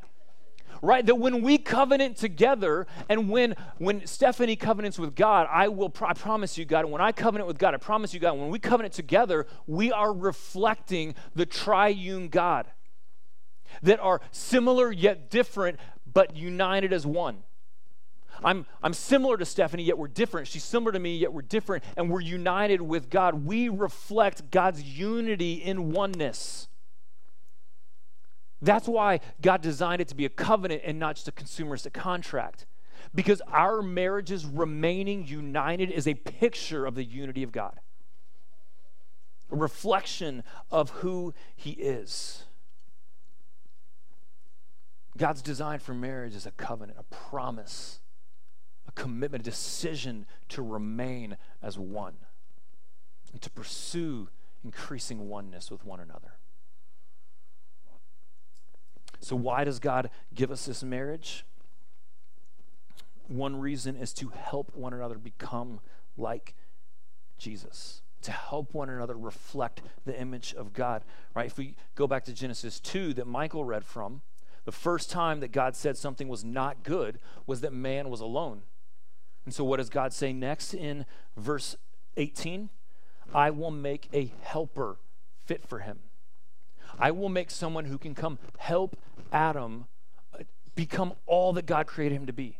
[0.82, 1.05] right?
[1.05, 6.13] That when we covenant together and when when Stephanie covenants with God, I will I
[6.13, 8.93] promise you, God, when I covenant with God, I promise you, God, when we covenant
[8.93, 12.67] together, we are reflecting the triune God
[13.84, 15.80] that are similar yet different,
[16.11, 17.43] but united as one.
[18.43, 20.47] I'm, I'm similar to Stephanie, yet we're different.
[20.47, 23.45] She's similar to me, yet we're different, and we're united with God.
[23.45, 26.67] We reflect God's unity in oneness.
[28.61, 32.65] That's why God designed it to be a covenant and not just a consumeristic contract.
[33.15, 37.79] Because our marriages remaining united is a picture of the unity of God,
[39.51, 42.43] a reflection of who He is.
[45.17, 47.99] God's design for marriage is a covenant, a promise,
[49.00, 52.16] commitment, a decision to remain as one
[53.32, 54.28] and to pursue
[54.64, 56.34] increasing oneness with one another.
[59.22, 61.45] So, why does God give us this marriage?
[63.28, 65.80] One reason is to help one another become
[66.18, 66.56] like
[67.38, 71.04] Jesus, to help one another reflect the image of God.
[71.34, 71.45] Right?
[71.45, 74.22] If we go back to Genesis 2 that Michael read from,
[74.66, 78.64] the first time that God said something was not good was that man was alone.
[79.50, 81.76] And so, what does God say next in verse
[82.18, 82.70] 18?
[83.34, 85.00] I will make a helper
[85.43, 86.02] fit for him.
[87.00, 88.95] I will make someone who can come help
[89.34, 89.88] Adam
[90.36, 90.43] uh,
[90.76, 92.60] become all that God created him to be.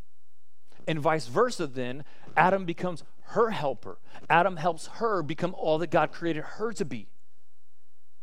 [0.88, 4.00] And vice versa, then, Adam becomes her helper.
[4.28, 7.08] Adam helps her become all that God created her to be.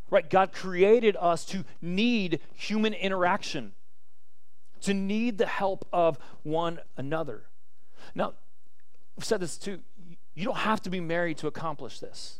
[0.09, 0.29] Right?
[0.29, 3.75] God created us to need human interaction,
[4.81, 7.43] to need the help of one another.
[8.13, 8.33] Now,
[9.17, 9.79] I've said this too.
[10.35, 12.39] You don't have to be married to accomplish this.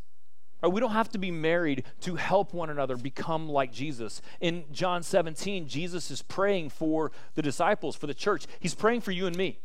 [0.61, 4.21] Right, we don't have to be married to help one another become like Jesus.
[4.39, 8.47] In John 17, Jesus is praying for the disciples, for the church.
[8.59, 9.59] He's praying for you and me.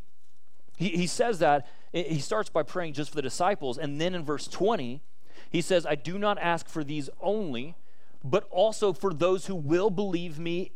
[0.76, 1.66] He, he says that.
[1.92, 3.78] He starts by praying just for the disciples.
[3.78, 5.02] And then in verse 20,
[5.50, 7.74] he says, I do not ask for these only,
[8.24, 10.72] but also for those who will believe me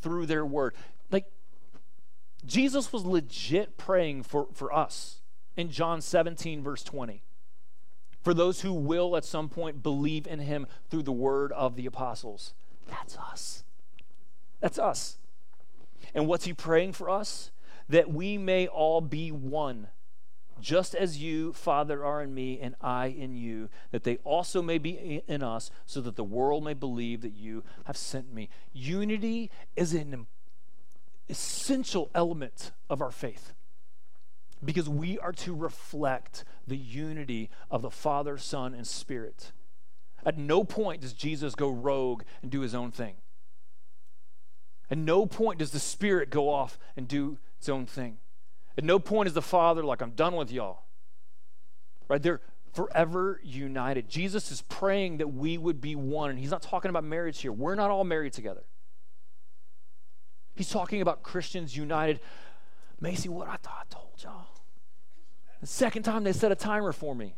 [0.00, 0.74] through their word.
[1.10, 1.26] Like,
[2.44, 5.17] Jesus was legit praying for, for us
[5.58, 7.22] in John 17, verse 20
[8.22, 11.86] for those who will at some point believe in him through the word of the
[11.86, 12.52] apostles.
[12.86, 13.64] That's us.
[14.60, 15.18] That's us.
[16.14, 17.50] And what's he praying for us?
[17.88, 19.88] That we may all be one,
[20.60, 24.78] just as you, Father, are in me and I in you, that they also may
[24.78, 28.50] be in us, so that the world may believe that you have sent me.
[28.74, 30.26] Unity is an
[31.30, 33.54] essential element of our faith
[34.64, 39.52] because we are to reflect the unity of the Father, Son, and Spirit.
[40.24, 43.16] At no point does Jesus go rogue and do his own thing.
[44.90, 48.18] At no point does the Spirit go off and do its own thing.
[48.76, 50.84] At no point is the Father like, I'm done with y'all.
[52.08, 52.22] Right?
[52.22, 52.40] They're
[52.72, 54.08] forever united.
[54.08, 56.30] Jesus is praying that we would be one.
[56.30, 57.52] And he's not talking about marriage here.
[57.52, 58.64] We're not all married together.
[60.54, 62.20] He's talking about Christians united.
[63.00, 64.46] Macy, what I thought I told y'all.
[65.60, 67.34] The second time they set a timer for me.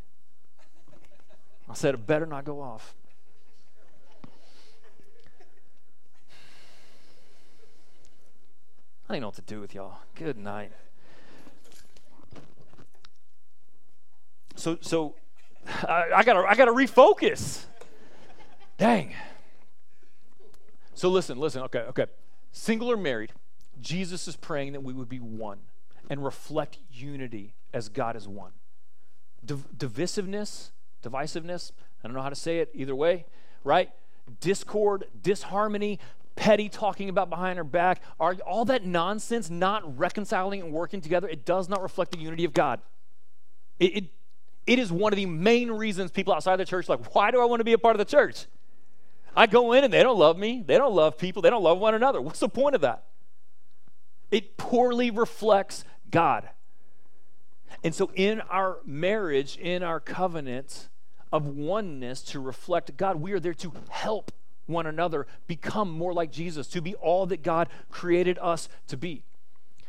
[1.69, 2.95] I said, it better not go off.
[9.09, 9.99] I don't know what to do with y'all.
[10.15, 10.73] Good night.
[14.55, 15.15] So, so
[15.67, 17.65] I, I gotta, I gotta refocus.
[18.79, 19.15] Dang.
[20.95, 21.63] So listen, listen.
[21.63, 22.07] Okay, okay.
[22.53, 23.33] Single or married,
[23.81, 25.59] Jesus is praying that we would be one
[26.09, 28.53] and reflect unity as God is one.
[29.45, 30.70] Div- divisiveness,
[31.03, 31.72] divisiveness,
[32.03, 33.26] I don't know how to say it either way,
[33.64, 33.91] right?
[34.41, 35.99] Discord, disharmony,
[36.37, 41.28] petty talking about behind our back, are, all that nonsense, not reconciling and working together,
[41.28, 42.81] it does not reflect the unity of God.
[43.78, 44.05] It, it,
[44.66, 47.45] it is one of the main reasons people outside the church like, why do I
[47.45, 48.47] want to be a part of the church?
[49.37, 50.62] I go in and they don't love me.
[50.66, 51.41] They don't love people.
[51.43, 52.20] They don't love one another.
[52.20, 53.05] What's the point of that?
[54.31, 56.49] It poorly reflects God.
[57.83, 60.89] And so, in our marriage, in our covenant
[61.33, 64.33] of oneness to reflect God, we are there to help
[64.66, 69.24] one another become more like Jesus, to be all that God created us to be.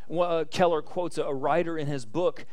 [0.08, 2.46] Well, uh, Keller quotes a, writer in his book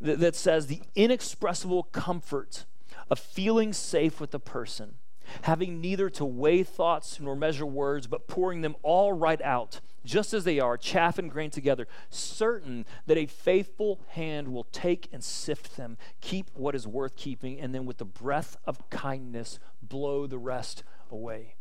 [0.00, 2.64] that, that says, The inexpressible comfort
[3.10, 4.94] of feeling safe with a person,
[5.42, 10.34] having neither to weigh thoughts nor measure words, but pouring them all right out just
[10.34, 15.22] as they are, chaff and grain together, certain that a faithful hand will take and
[15.22, 20.26] sift them, keep what is worth keeping, and then with the breath of kindness blow
[20.26, 21.54] the rest away.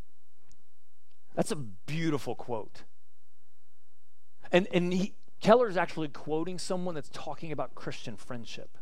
[1.35, 2.83] That's a beautiful quote.
[4.51, 8.77] And, and he, Keller is actually quoting someone that's talking about Christian friendship.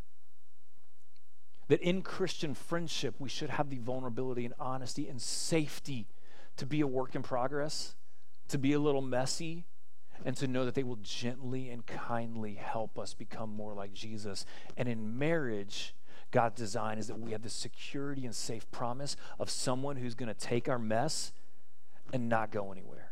[1.68, 6.08] That in Christian friendship, we should have the vulnerability and honesty and safety
[6.58, 7.96] to be a work in progress
[8.50, 9.66] to be a little messy,
[10.26, 14.46] and to know that they will gently and kindly help us become more like Jesus.
[14.76, 15.96] And in marriage,
[16.32, 20.28] God's design is that we have the security and safe promise of someone who's going
[20.28, 21.32] to take our mess
[22.12, 23.12] and not go anywhere,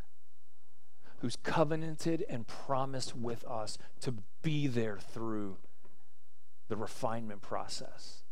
[1.19, 5.57] who's covenanted and promised with us to be there through
[6.67, 8.23] the refinement process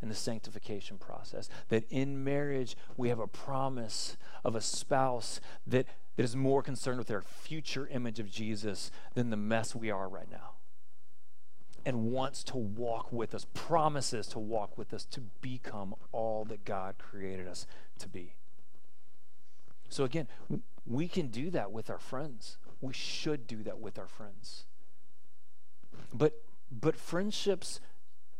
[0.00, 1.48] and the sanctification process.
[1.68, 5.86] That in marriage, we have a promise of a spouse that
[6.16, 10.08] that is more concerned with their future image of Jesus than the mess we are
[10.08, 10.52] right now.
[11.84, 16.64] And wants to walk with us, promises to walk with us to become all that
[16.64, 17.66] God created us
[17.98, 18.34] to be.
[19.88, 20.26] So, again,
[20.84, 22.56] we can do that with our friends.
[22.80, 24.64] We should do that with our friends.
[26.12, 26.42] But,
[26.72, 27.80] but friendships,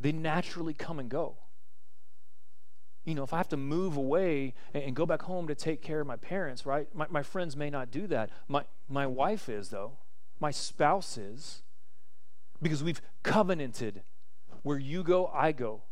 [0.00, 1.36] they naturally come and go
[3.06, 6.00] you know, if I have to move away and, go back home to take care
[6.00, 6.88] of my parents, right?
[6.92, 8.30] My, my friends may not do that.
[8.48, 9.92] My, my wife is, though.
[10.40, 11.62] My spouse is.
[12.60, 14.02] Because we've covenanted
[14.62, 15.82] where you go, I go.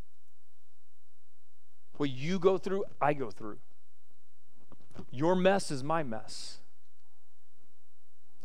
[1.99, 3.59] What you go through, I go through.
[5.13, 6.59] Your mess is my mess.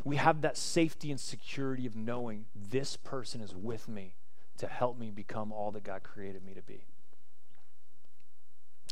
[0.03, 4.15] We have that safety and security of knowing this person is with me
[4.57, 6.86] to help me become all that God created me to be.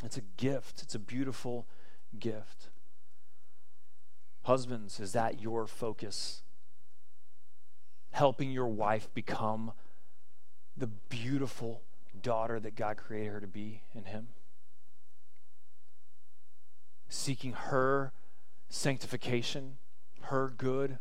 [0.04, 1.66] It's a gift, it's a beautiful
[2.18, 2.70] gift.
[4.42, 6.42] Husbands, is that your focus?
[8.12, 9.72] Helping your wife become
[10.76, 11.82] the beautiful
[12.22, 14.28] daughter that God created her to be in Him?
[17.08, 18.12] Seeking her
[18.68, 19.78] sanctification,
[20.22, 20.98] her good.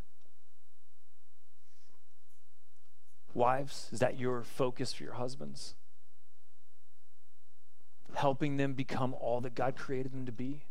[3.34, 5.76] Wives, is that your focus for your husbands?
[8.18, 10.64] Helping them become all that God created them to be?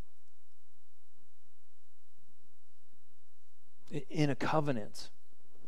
[4.11, 5.11] In a covenant,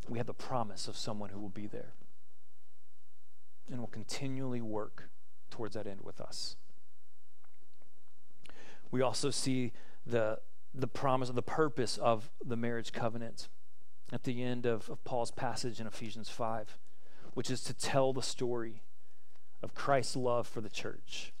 [0.09, 1.93] we have the promise of someone who will be there
[3.71, 5.09] and will continually work
[5.49, 6.57] towards that end with us.
[8.91, 9.71] We also see
[10.05, 10.39] the,
[10.73, 13.47] the promise of the purpose of the marriage covenant
[14.11, 16.77] at the end of, of Paul's passage in Ephesians 5,
[17.35, 18.81] which is to tell the story
[19.63, 21.31] of Christ's love for the church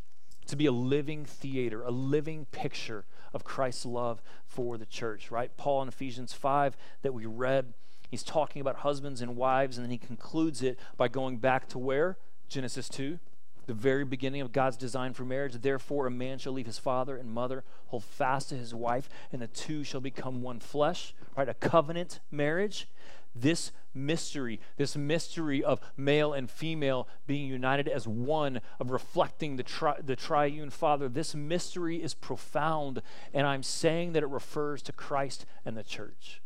[0.49, 5.55] to be a living theater, a living picture of Christ's love for the church, right?
[5.57, 7.73] Paul in Ephesians 5 that we read,
[8.09, 11.77] He's talking about husbands and wives, and then he concludes it by going back to
[11.77, 12.17] where?
[12.47, 13.19] Genesis 2,
[13.67, 15.53] the very beginning of God's design for marriage.
[15.53, 19.43] Therefore, a man shall leave his father and mother, hold fast to his wife, and
[19.43, 21.47] the two shall become one flesh, right?
[21.47, 22.87] A covenant marriage.
[23.35, 23.71] This
[24.05, 29.99] mystery, this mystery of male and female being united as one, of reflecting the, tri-
[30.03, 33.01] the triune Father, this mystery is profound,
[33.33, 36.41] and I'm saying that it refers to Christ and the church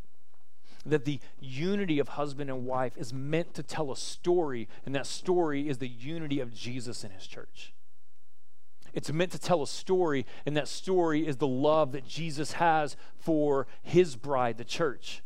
[0.86, 5.08] that the unity of husband and wife is meant to tell a story, and that
[5.08, 7.74] story is the unity of Jesus and his church.
[8.94, 12.96] It's meant to tell a story, and that story is the love that Jesus has
[13.18, 15.24] for his bride, the church.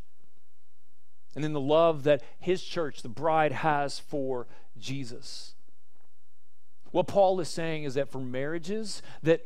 [1.38, 5.53] And then the love that his church, the bride, has for Jesus.
[6.89, 9.45] What Paul is saying is that for marriages, that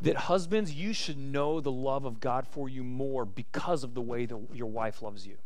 [0.00, 4.00] that husbands, you should know the love of God for you more because of the
[4.00, 5.36] way that your wife loves you.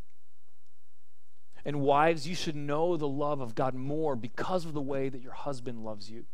[1.64, 5.20] And wives, you should know the love of God more because of the way that
[5.20, 6.26] your husband loves you.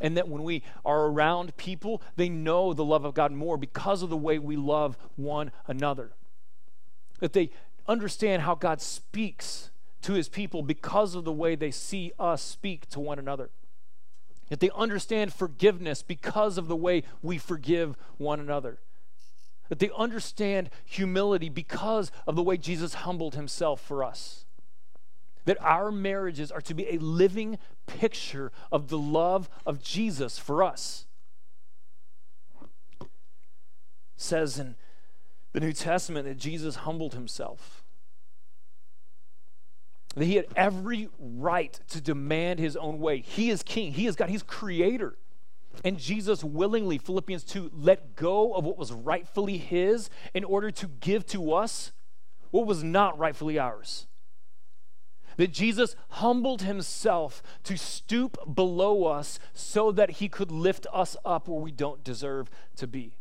[0.00, 4.02] And that when we are around people, they know the love of God more because
[4.02, 6.10] of the way we love one another.
[7.20, 7.50] That they
[7.88, 9.70] understand how God speaks
[10.02, 13.50] to his people because of the way they see us speak to one another
[14.48, 18.78] that they understand forgiveness because of the way we forgive one another.
[19.68, 24.46] That they understand humility because of the way Jesus humbled himself for us.
[25.44, 30.62] That our marriages are to be a living picture of the love of Jesus for
[30.62, 31.06] us.
[33.00, 33.08] It
[34.16, 34.76] says in
[35.52, 37.77] the New Testament that Jesus humbled himself
[40.14, 43.20] that he had every right to demand his own way.
[43.20, 45.16] He is king, he is God, he's creator.
[45.84, 50.88] And Jesus willingly, Philippians 2, let go of what was rightfully his in order to
[50.88, 51.92] give to us
[52.50, 54.06] what was not rightfully ours.
[55.36, 61.46] That Jesus humbled himself to stoop below us so that he could lift us up
[61.46, 63.17] where we don't deserve to be.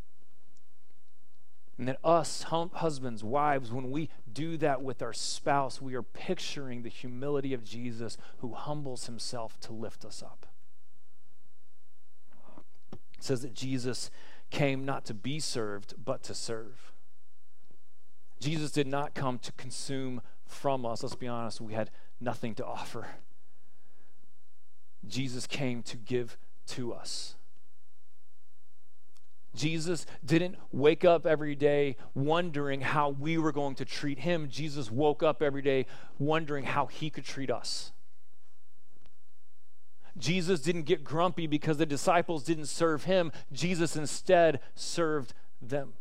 [1.78, 6.82] And that us, husbands, wives, when we do that with our spouse, we are picturing
[6.82, 10.48] the humility of Jesus who humbles himself to lift us up.
[12.92, 14.10] It says that Jesus
[14.50, 16.94] came not to be served, but to serve.
[18.40, 21.04] Jesus did not come to consume from us.
[21.04, 23.08] Let's be honest, we had nothing to offer.
[25.08, 27.37] Jesus came to give to us.
[29.58, 34.48] Jesus didn't wake up every day wondering how we were going to treat him.
[34.50, 35.88] Jesus woke up every day
[36.20, 37.92] wondering how he could treat us.
[40.18, 43.32] Jesus didn't get grumpy because the disciples didn't serve him.
[43.52, 45.94] Jesus instead served them.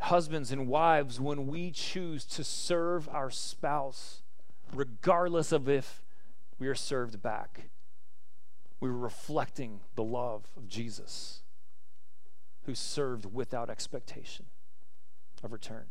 [0.00, 4.22] Husbands and wives, when we choose to serve our spouse,
[4.72, 6.02] regardless of if
[6.58, 7.70] we are served back,
[8.80, 11.42] we were reflecting the love of Jesus
[12.64, 14.46] who served without expectation
[15.42, 15.86] of return.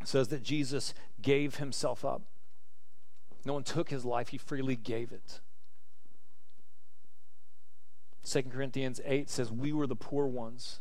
[0.00, 2.22] It says that Jesus gave himself up.
[3.44, 5.40] No one took his life, he freely gave it.
[8.24, 10.80] 2 Corinthians 8 says, We were the poor ones.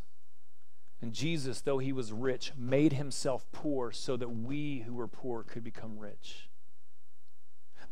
[1.02, 5.44] And Jesus, though he was rich, made himself poor so that we who were poor
[5.44, 6.48] could become rich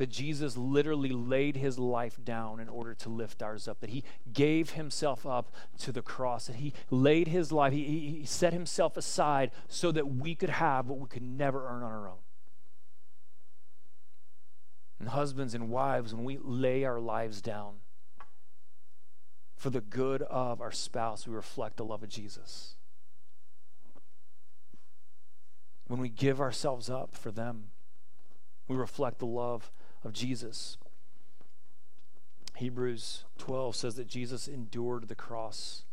[0.01, 4.03] that Jesus literally laid his life down in order to lift ours up, that he
[4.33, 8.97] gave himself up to the cross, that he laid his life, he, he set himself
[8.97, 12.17] aside so that we could have what we could never earn on our own.
[14.99, 17.75] And husbands and wives, when we lay our lives down
[19.55, 22.73] for the good of our spouse, we reflect the love of Jesus.
[25.85, 27.65] When we give ourselves up for them,
[28.67, 29.71] we reflect the love
[30.03, 30.77] of Jesus.
[32.55, 35.83] Hebrews 12 says that Jesus endured the cross.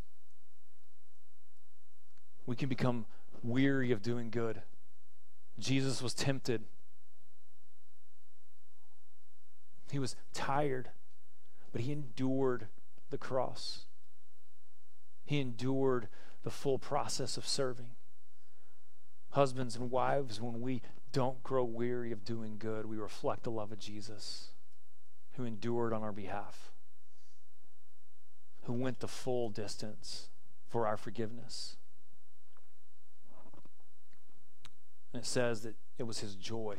[2.47, 3.07] We can become
[3.43, 4.63] weary of doing good.
[5.59, 6.65] Jesus was tempted.
[9.91, 10.91] He was tired,
[11.73, 12.69] but he endured
[13.11, 13.87] the cross.
[15.25, 16.09] He endured
[16.43, 17.91] the full process of serving.
[19.31, 20.83] Husbands and wives, when we
[21.13, 22.87] don't grow weary of doing good.
[22.87, 24.49] We reflect the love of Jesus
[25.33, 26.73] who endured on our behalf,
[28.65, 30.29] who went the full distance
[30.67, 31.77] for our forgiveness.
[35.13, 36.79] And it says that it was his joy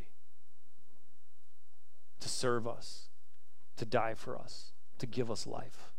[2.20, 3.08] to serve us,
[3.76, 5.92] to die for us, to give us life.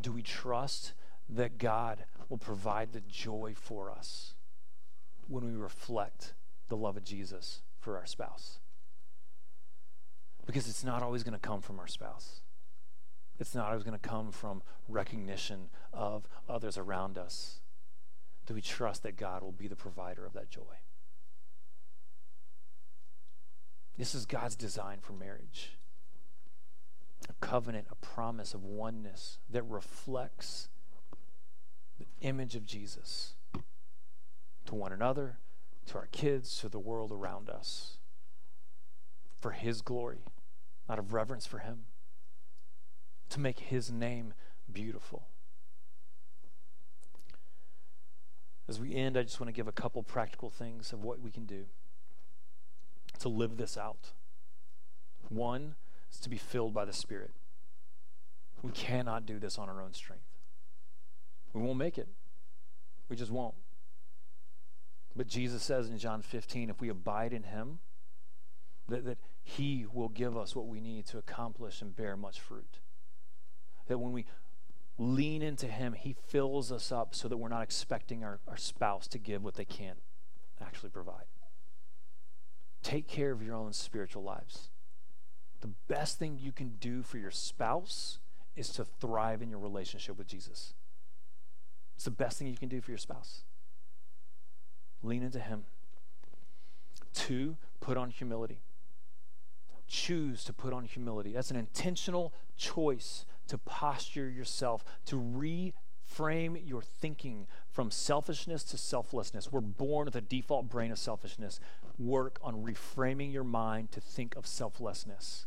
[0.00, 0.94] Do we trust
[1.28, 4.34] that God will provide the joy for us
[5.28, 6.34] when we reflect
[6.68, 8.58] the love of Jesus for our spouse.
[10.46, 12.40] Because it's not always going to come from our spouse.
[13.38, 17.60] It's not always going to come from recognition of others around us.
[18.46, 20.62] Do we trust that God will be the provider of that joy?
[23.96, 25.72] This is God's design for marriage
[27.28, 30.68] a covenant, a promise of oneness that reflects
[31.98, 33.34] the image of Jesus
[34.68, 35.38] to one another,
[35.86, 37.96] to our kids, to the world around us.
[39.40, 40.26] For His glory,
[40.90, 41.84] out of reverence for Him,
[43.30, 44.34] to make His name
[44.70, 45.28] beautiful.
[48.68, 51.30] As we end, I just want to give a couple practical things of what we
[51.30, 51.64] can do
[53.20, 54.12] to live this out.
[55.30, 55.76] One
[56.12, 57.30] is to be filled by the Spirit.
[58.60, 60.28] We cannot do this on our own strength.
[61.54, 62.08] We won't make it.
[63.08, 63.54] We just won't.
[65.16, 67.78] But Jesus says in John 15 if we abide in Him,
[68.88, 72.78] that, that He will give us what we need to accomplish and bear much fruit.
[73.86, 74.26] That when we
[74.98, 79.06] lean into Him, He fills us up so that we're not expecting our, our spouse
[79.08, 79.98] to give what they can't
[80.60, 81.24] actually provide.
[82.82, 84.70] Take care of your own spiritual lives.
[85.60, 88.18] The best thing you can do for your spouse
[88.56, 90.74] is to thrive in your relationship with Jesus.
[91.96, 93.42] It's the best thing you can do for your spouse.
[95.02, 95.64] Lean into Him.
[97.12, 98.60] Two, put on humility.
[99.86, 101.32] Choose to put on humility.
[101.32, 109.50] That's an intentional choice to posture yourself, to reframe your thinking from selfishness to selflessness.
[109.50, 111.58] We're born with a default brain of selfishness.
[111.98, 115.46] Work on reframing your mind to think of selflessness.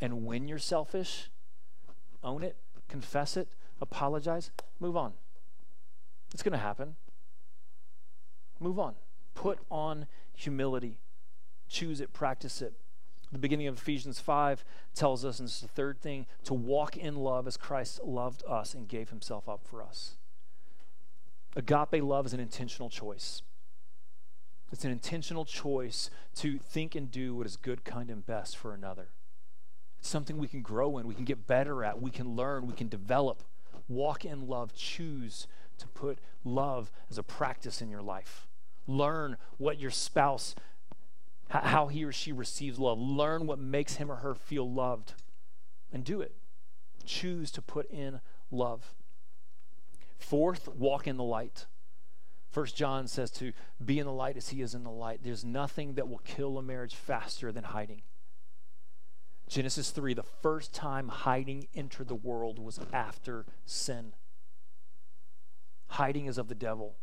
[0.00, 1.30] And when you're selfish,
[2.22, 2.56] own it,
[2.88, 3.48] confess it,
[3.80, 5.12] apologize, move on.
[6.32, 6.94] It's going to happen.
[8.62, 8.94] Move on.
[9.34, 10.98] Put on humility.
[11.68, 12.74] Choose it, practice it.
[13.32, 16.96] The beginning of Ephesians 5 tells us, and this is the third thing, to walk
[16.96, 20.16] in love as Christ loved us and gave himself up for us.
[21.56, 23.42] Agape love is an intentional choice.
[24.70, 28.74] It's an intentional choice to think and do what is good, kind, and best for
[28.74, 29.08] another.
[29.98, 32.74] It's something we can grow in, we can get better at, we can learn, we
[32.74, 33.42] can develop.
[33.88, 34.74] Walk in love.
[34.74, 35.46] Choose
[35.78, 38.46] to put love as a practice in your life.
[38.86, 40.54] Learn what your spouse,
[41.48, 42.98] how he or she receives love.
[42.98, 45.14] Learn what makes him or her feel loved
[45.92, 46.34] and do it.
[47.04, 48.20] Choose to put in
[48.50, 48.94] love.
[50.18, 51.66] Fourth, walk in the light.
[52.50, 53.52] First John says to
[53.82, 55.20] be in the light as he is in the light.
[55.22, 58.02] There's nothing that will kill a marriage faster than hiding.
[59.48, 64.14] Genesis 3, the first time hiding entered the world was after sin.
[65.88, 66.96] Hiding is of the devil.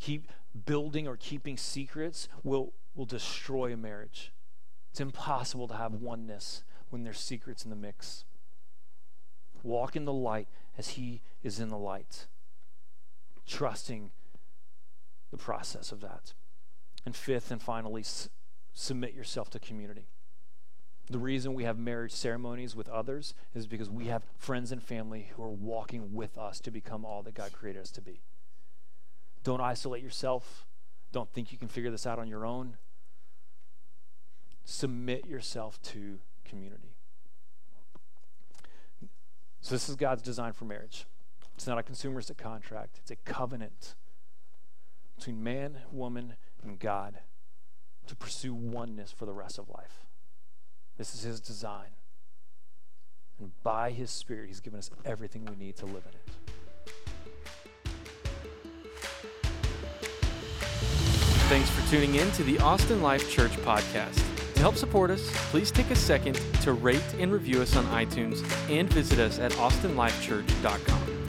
[0.00, 0.28] Keep
[0.64, 4.32] building or keeping secrets will, will destroy a marriage.
[4.90, 8.24] It's impossible to have oneness when there's secrets in the mix.
[9.62, 10.48] Walk in the light
[10.78, 12.26] as He is in the light,
[13.46, 14.10] trusting
[15.30, 16.32] the process of that.
[17.04, 18.28] And fifth and finally, s-
[18.72, 20.08] submit yourself to community.
[21.08, 25.30] The reason we have marriage ceremonies with others is because we have friends and family
[25.34, 28.22] who are walking with us to become all that God created us to be.
[29.42, 30.66] Don't isolate yourself.
[31.12, 32.76] Don't think you can figure this out on your own.
[34.64, 36.94] Submit yourself to community.
[39.62, 41.06] So, this is God's design for marriage.
[41.54, 43.94] It's not a consumeristic contract, it's a covenant
[45.16, 47.18] between man, woman, and God
[48.06, 50.06] to pursue oneness for the rest of life.
[50.96, 51.90] This is His design.
[53.38, 56.52] And by His Spirit, He's given us everything we need to live in it.
[61.50, 64.22] Thanks for tuning in to the Austin Life Church podcast.
[64.54, 68.48] To help support us, please take a second to rate and review us on iTunes
[68.70, 71.19] and visit us at austinlifechurch.com.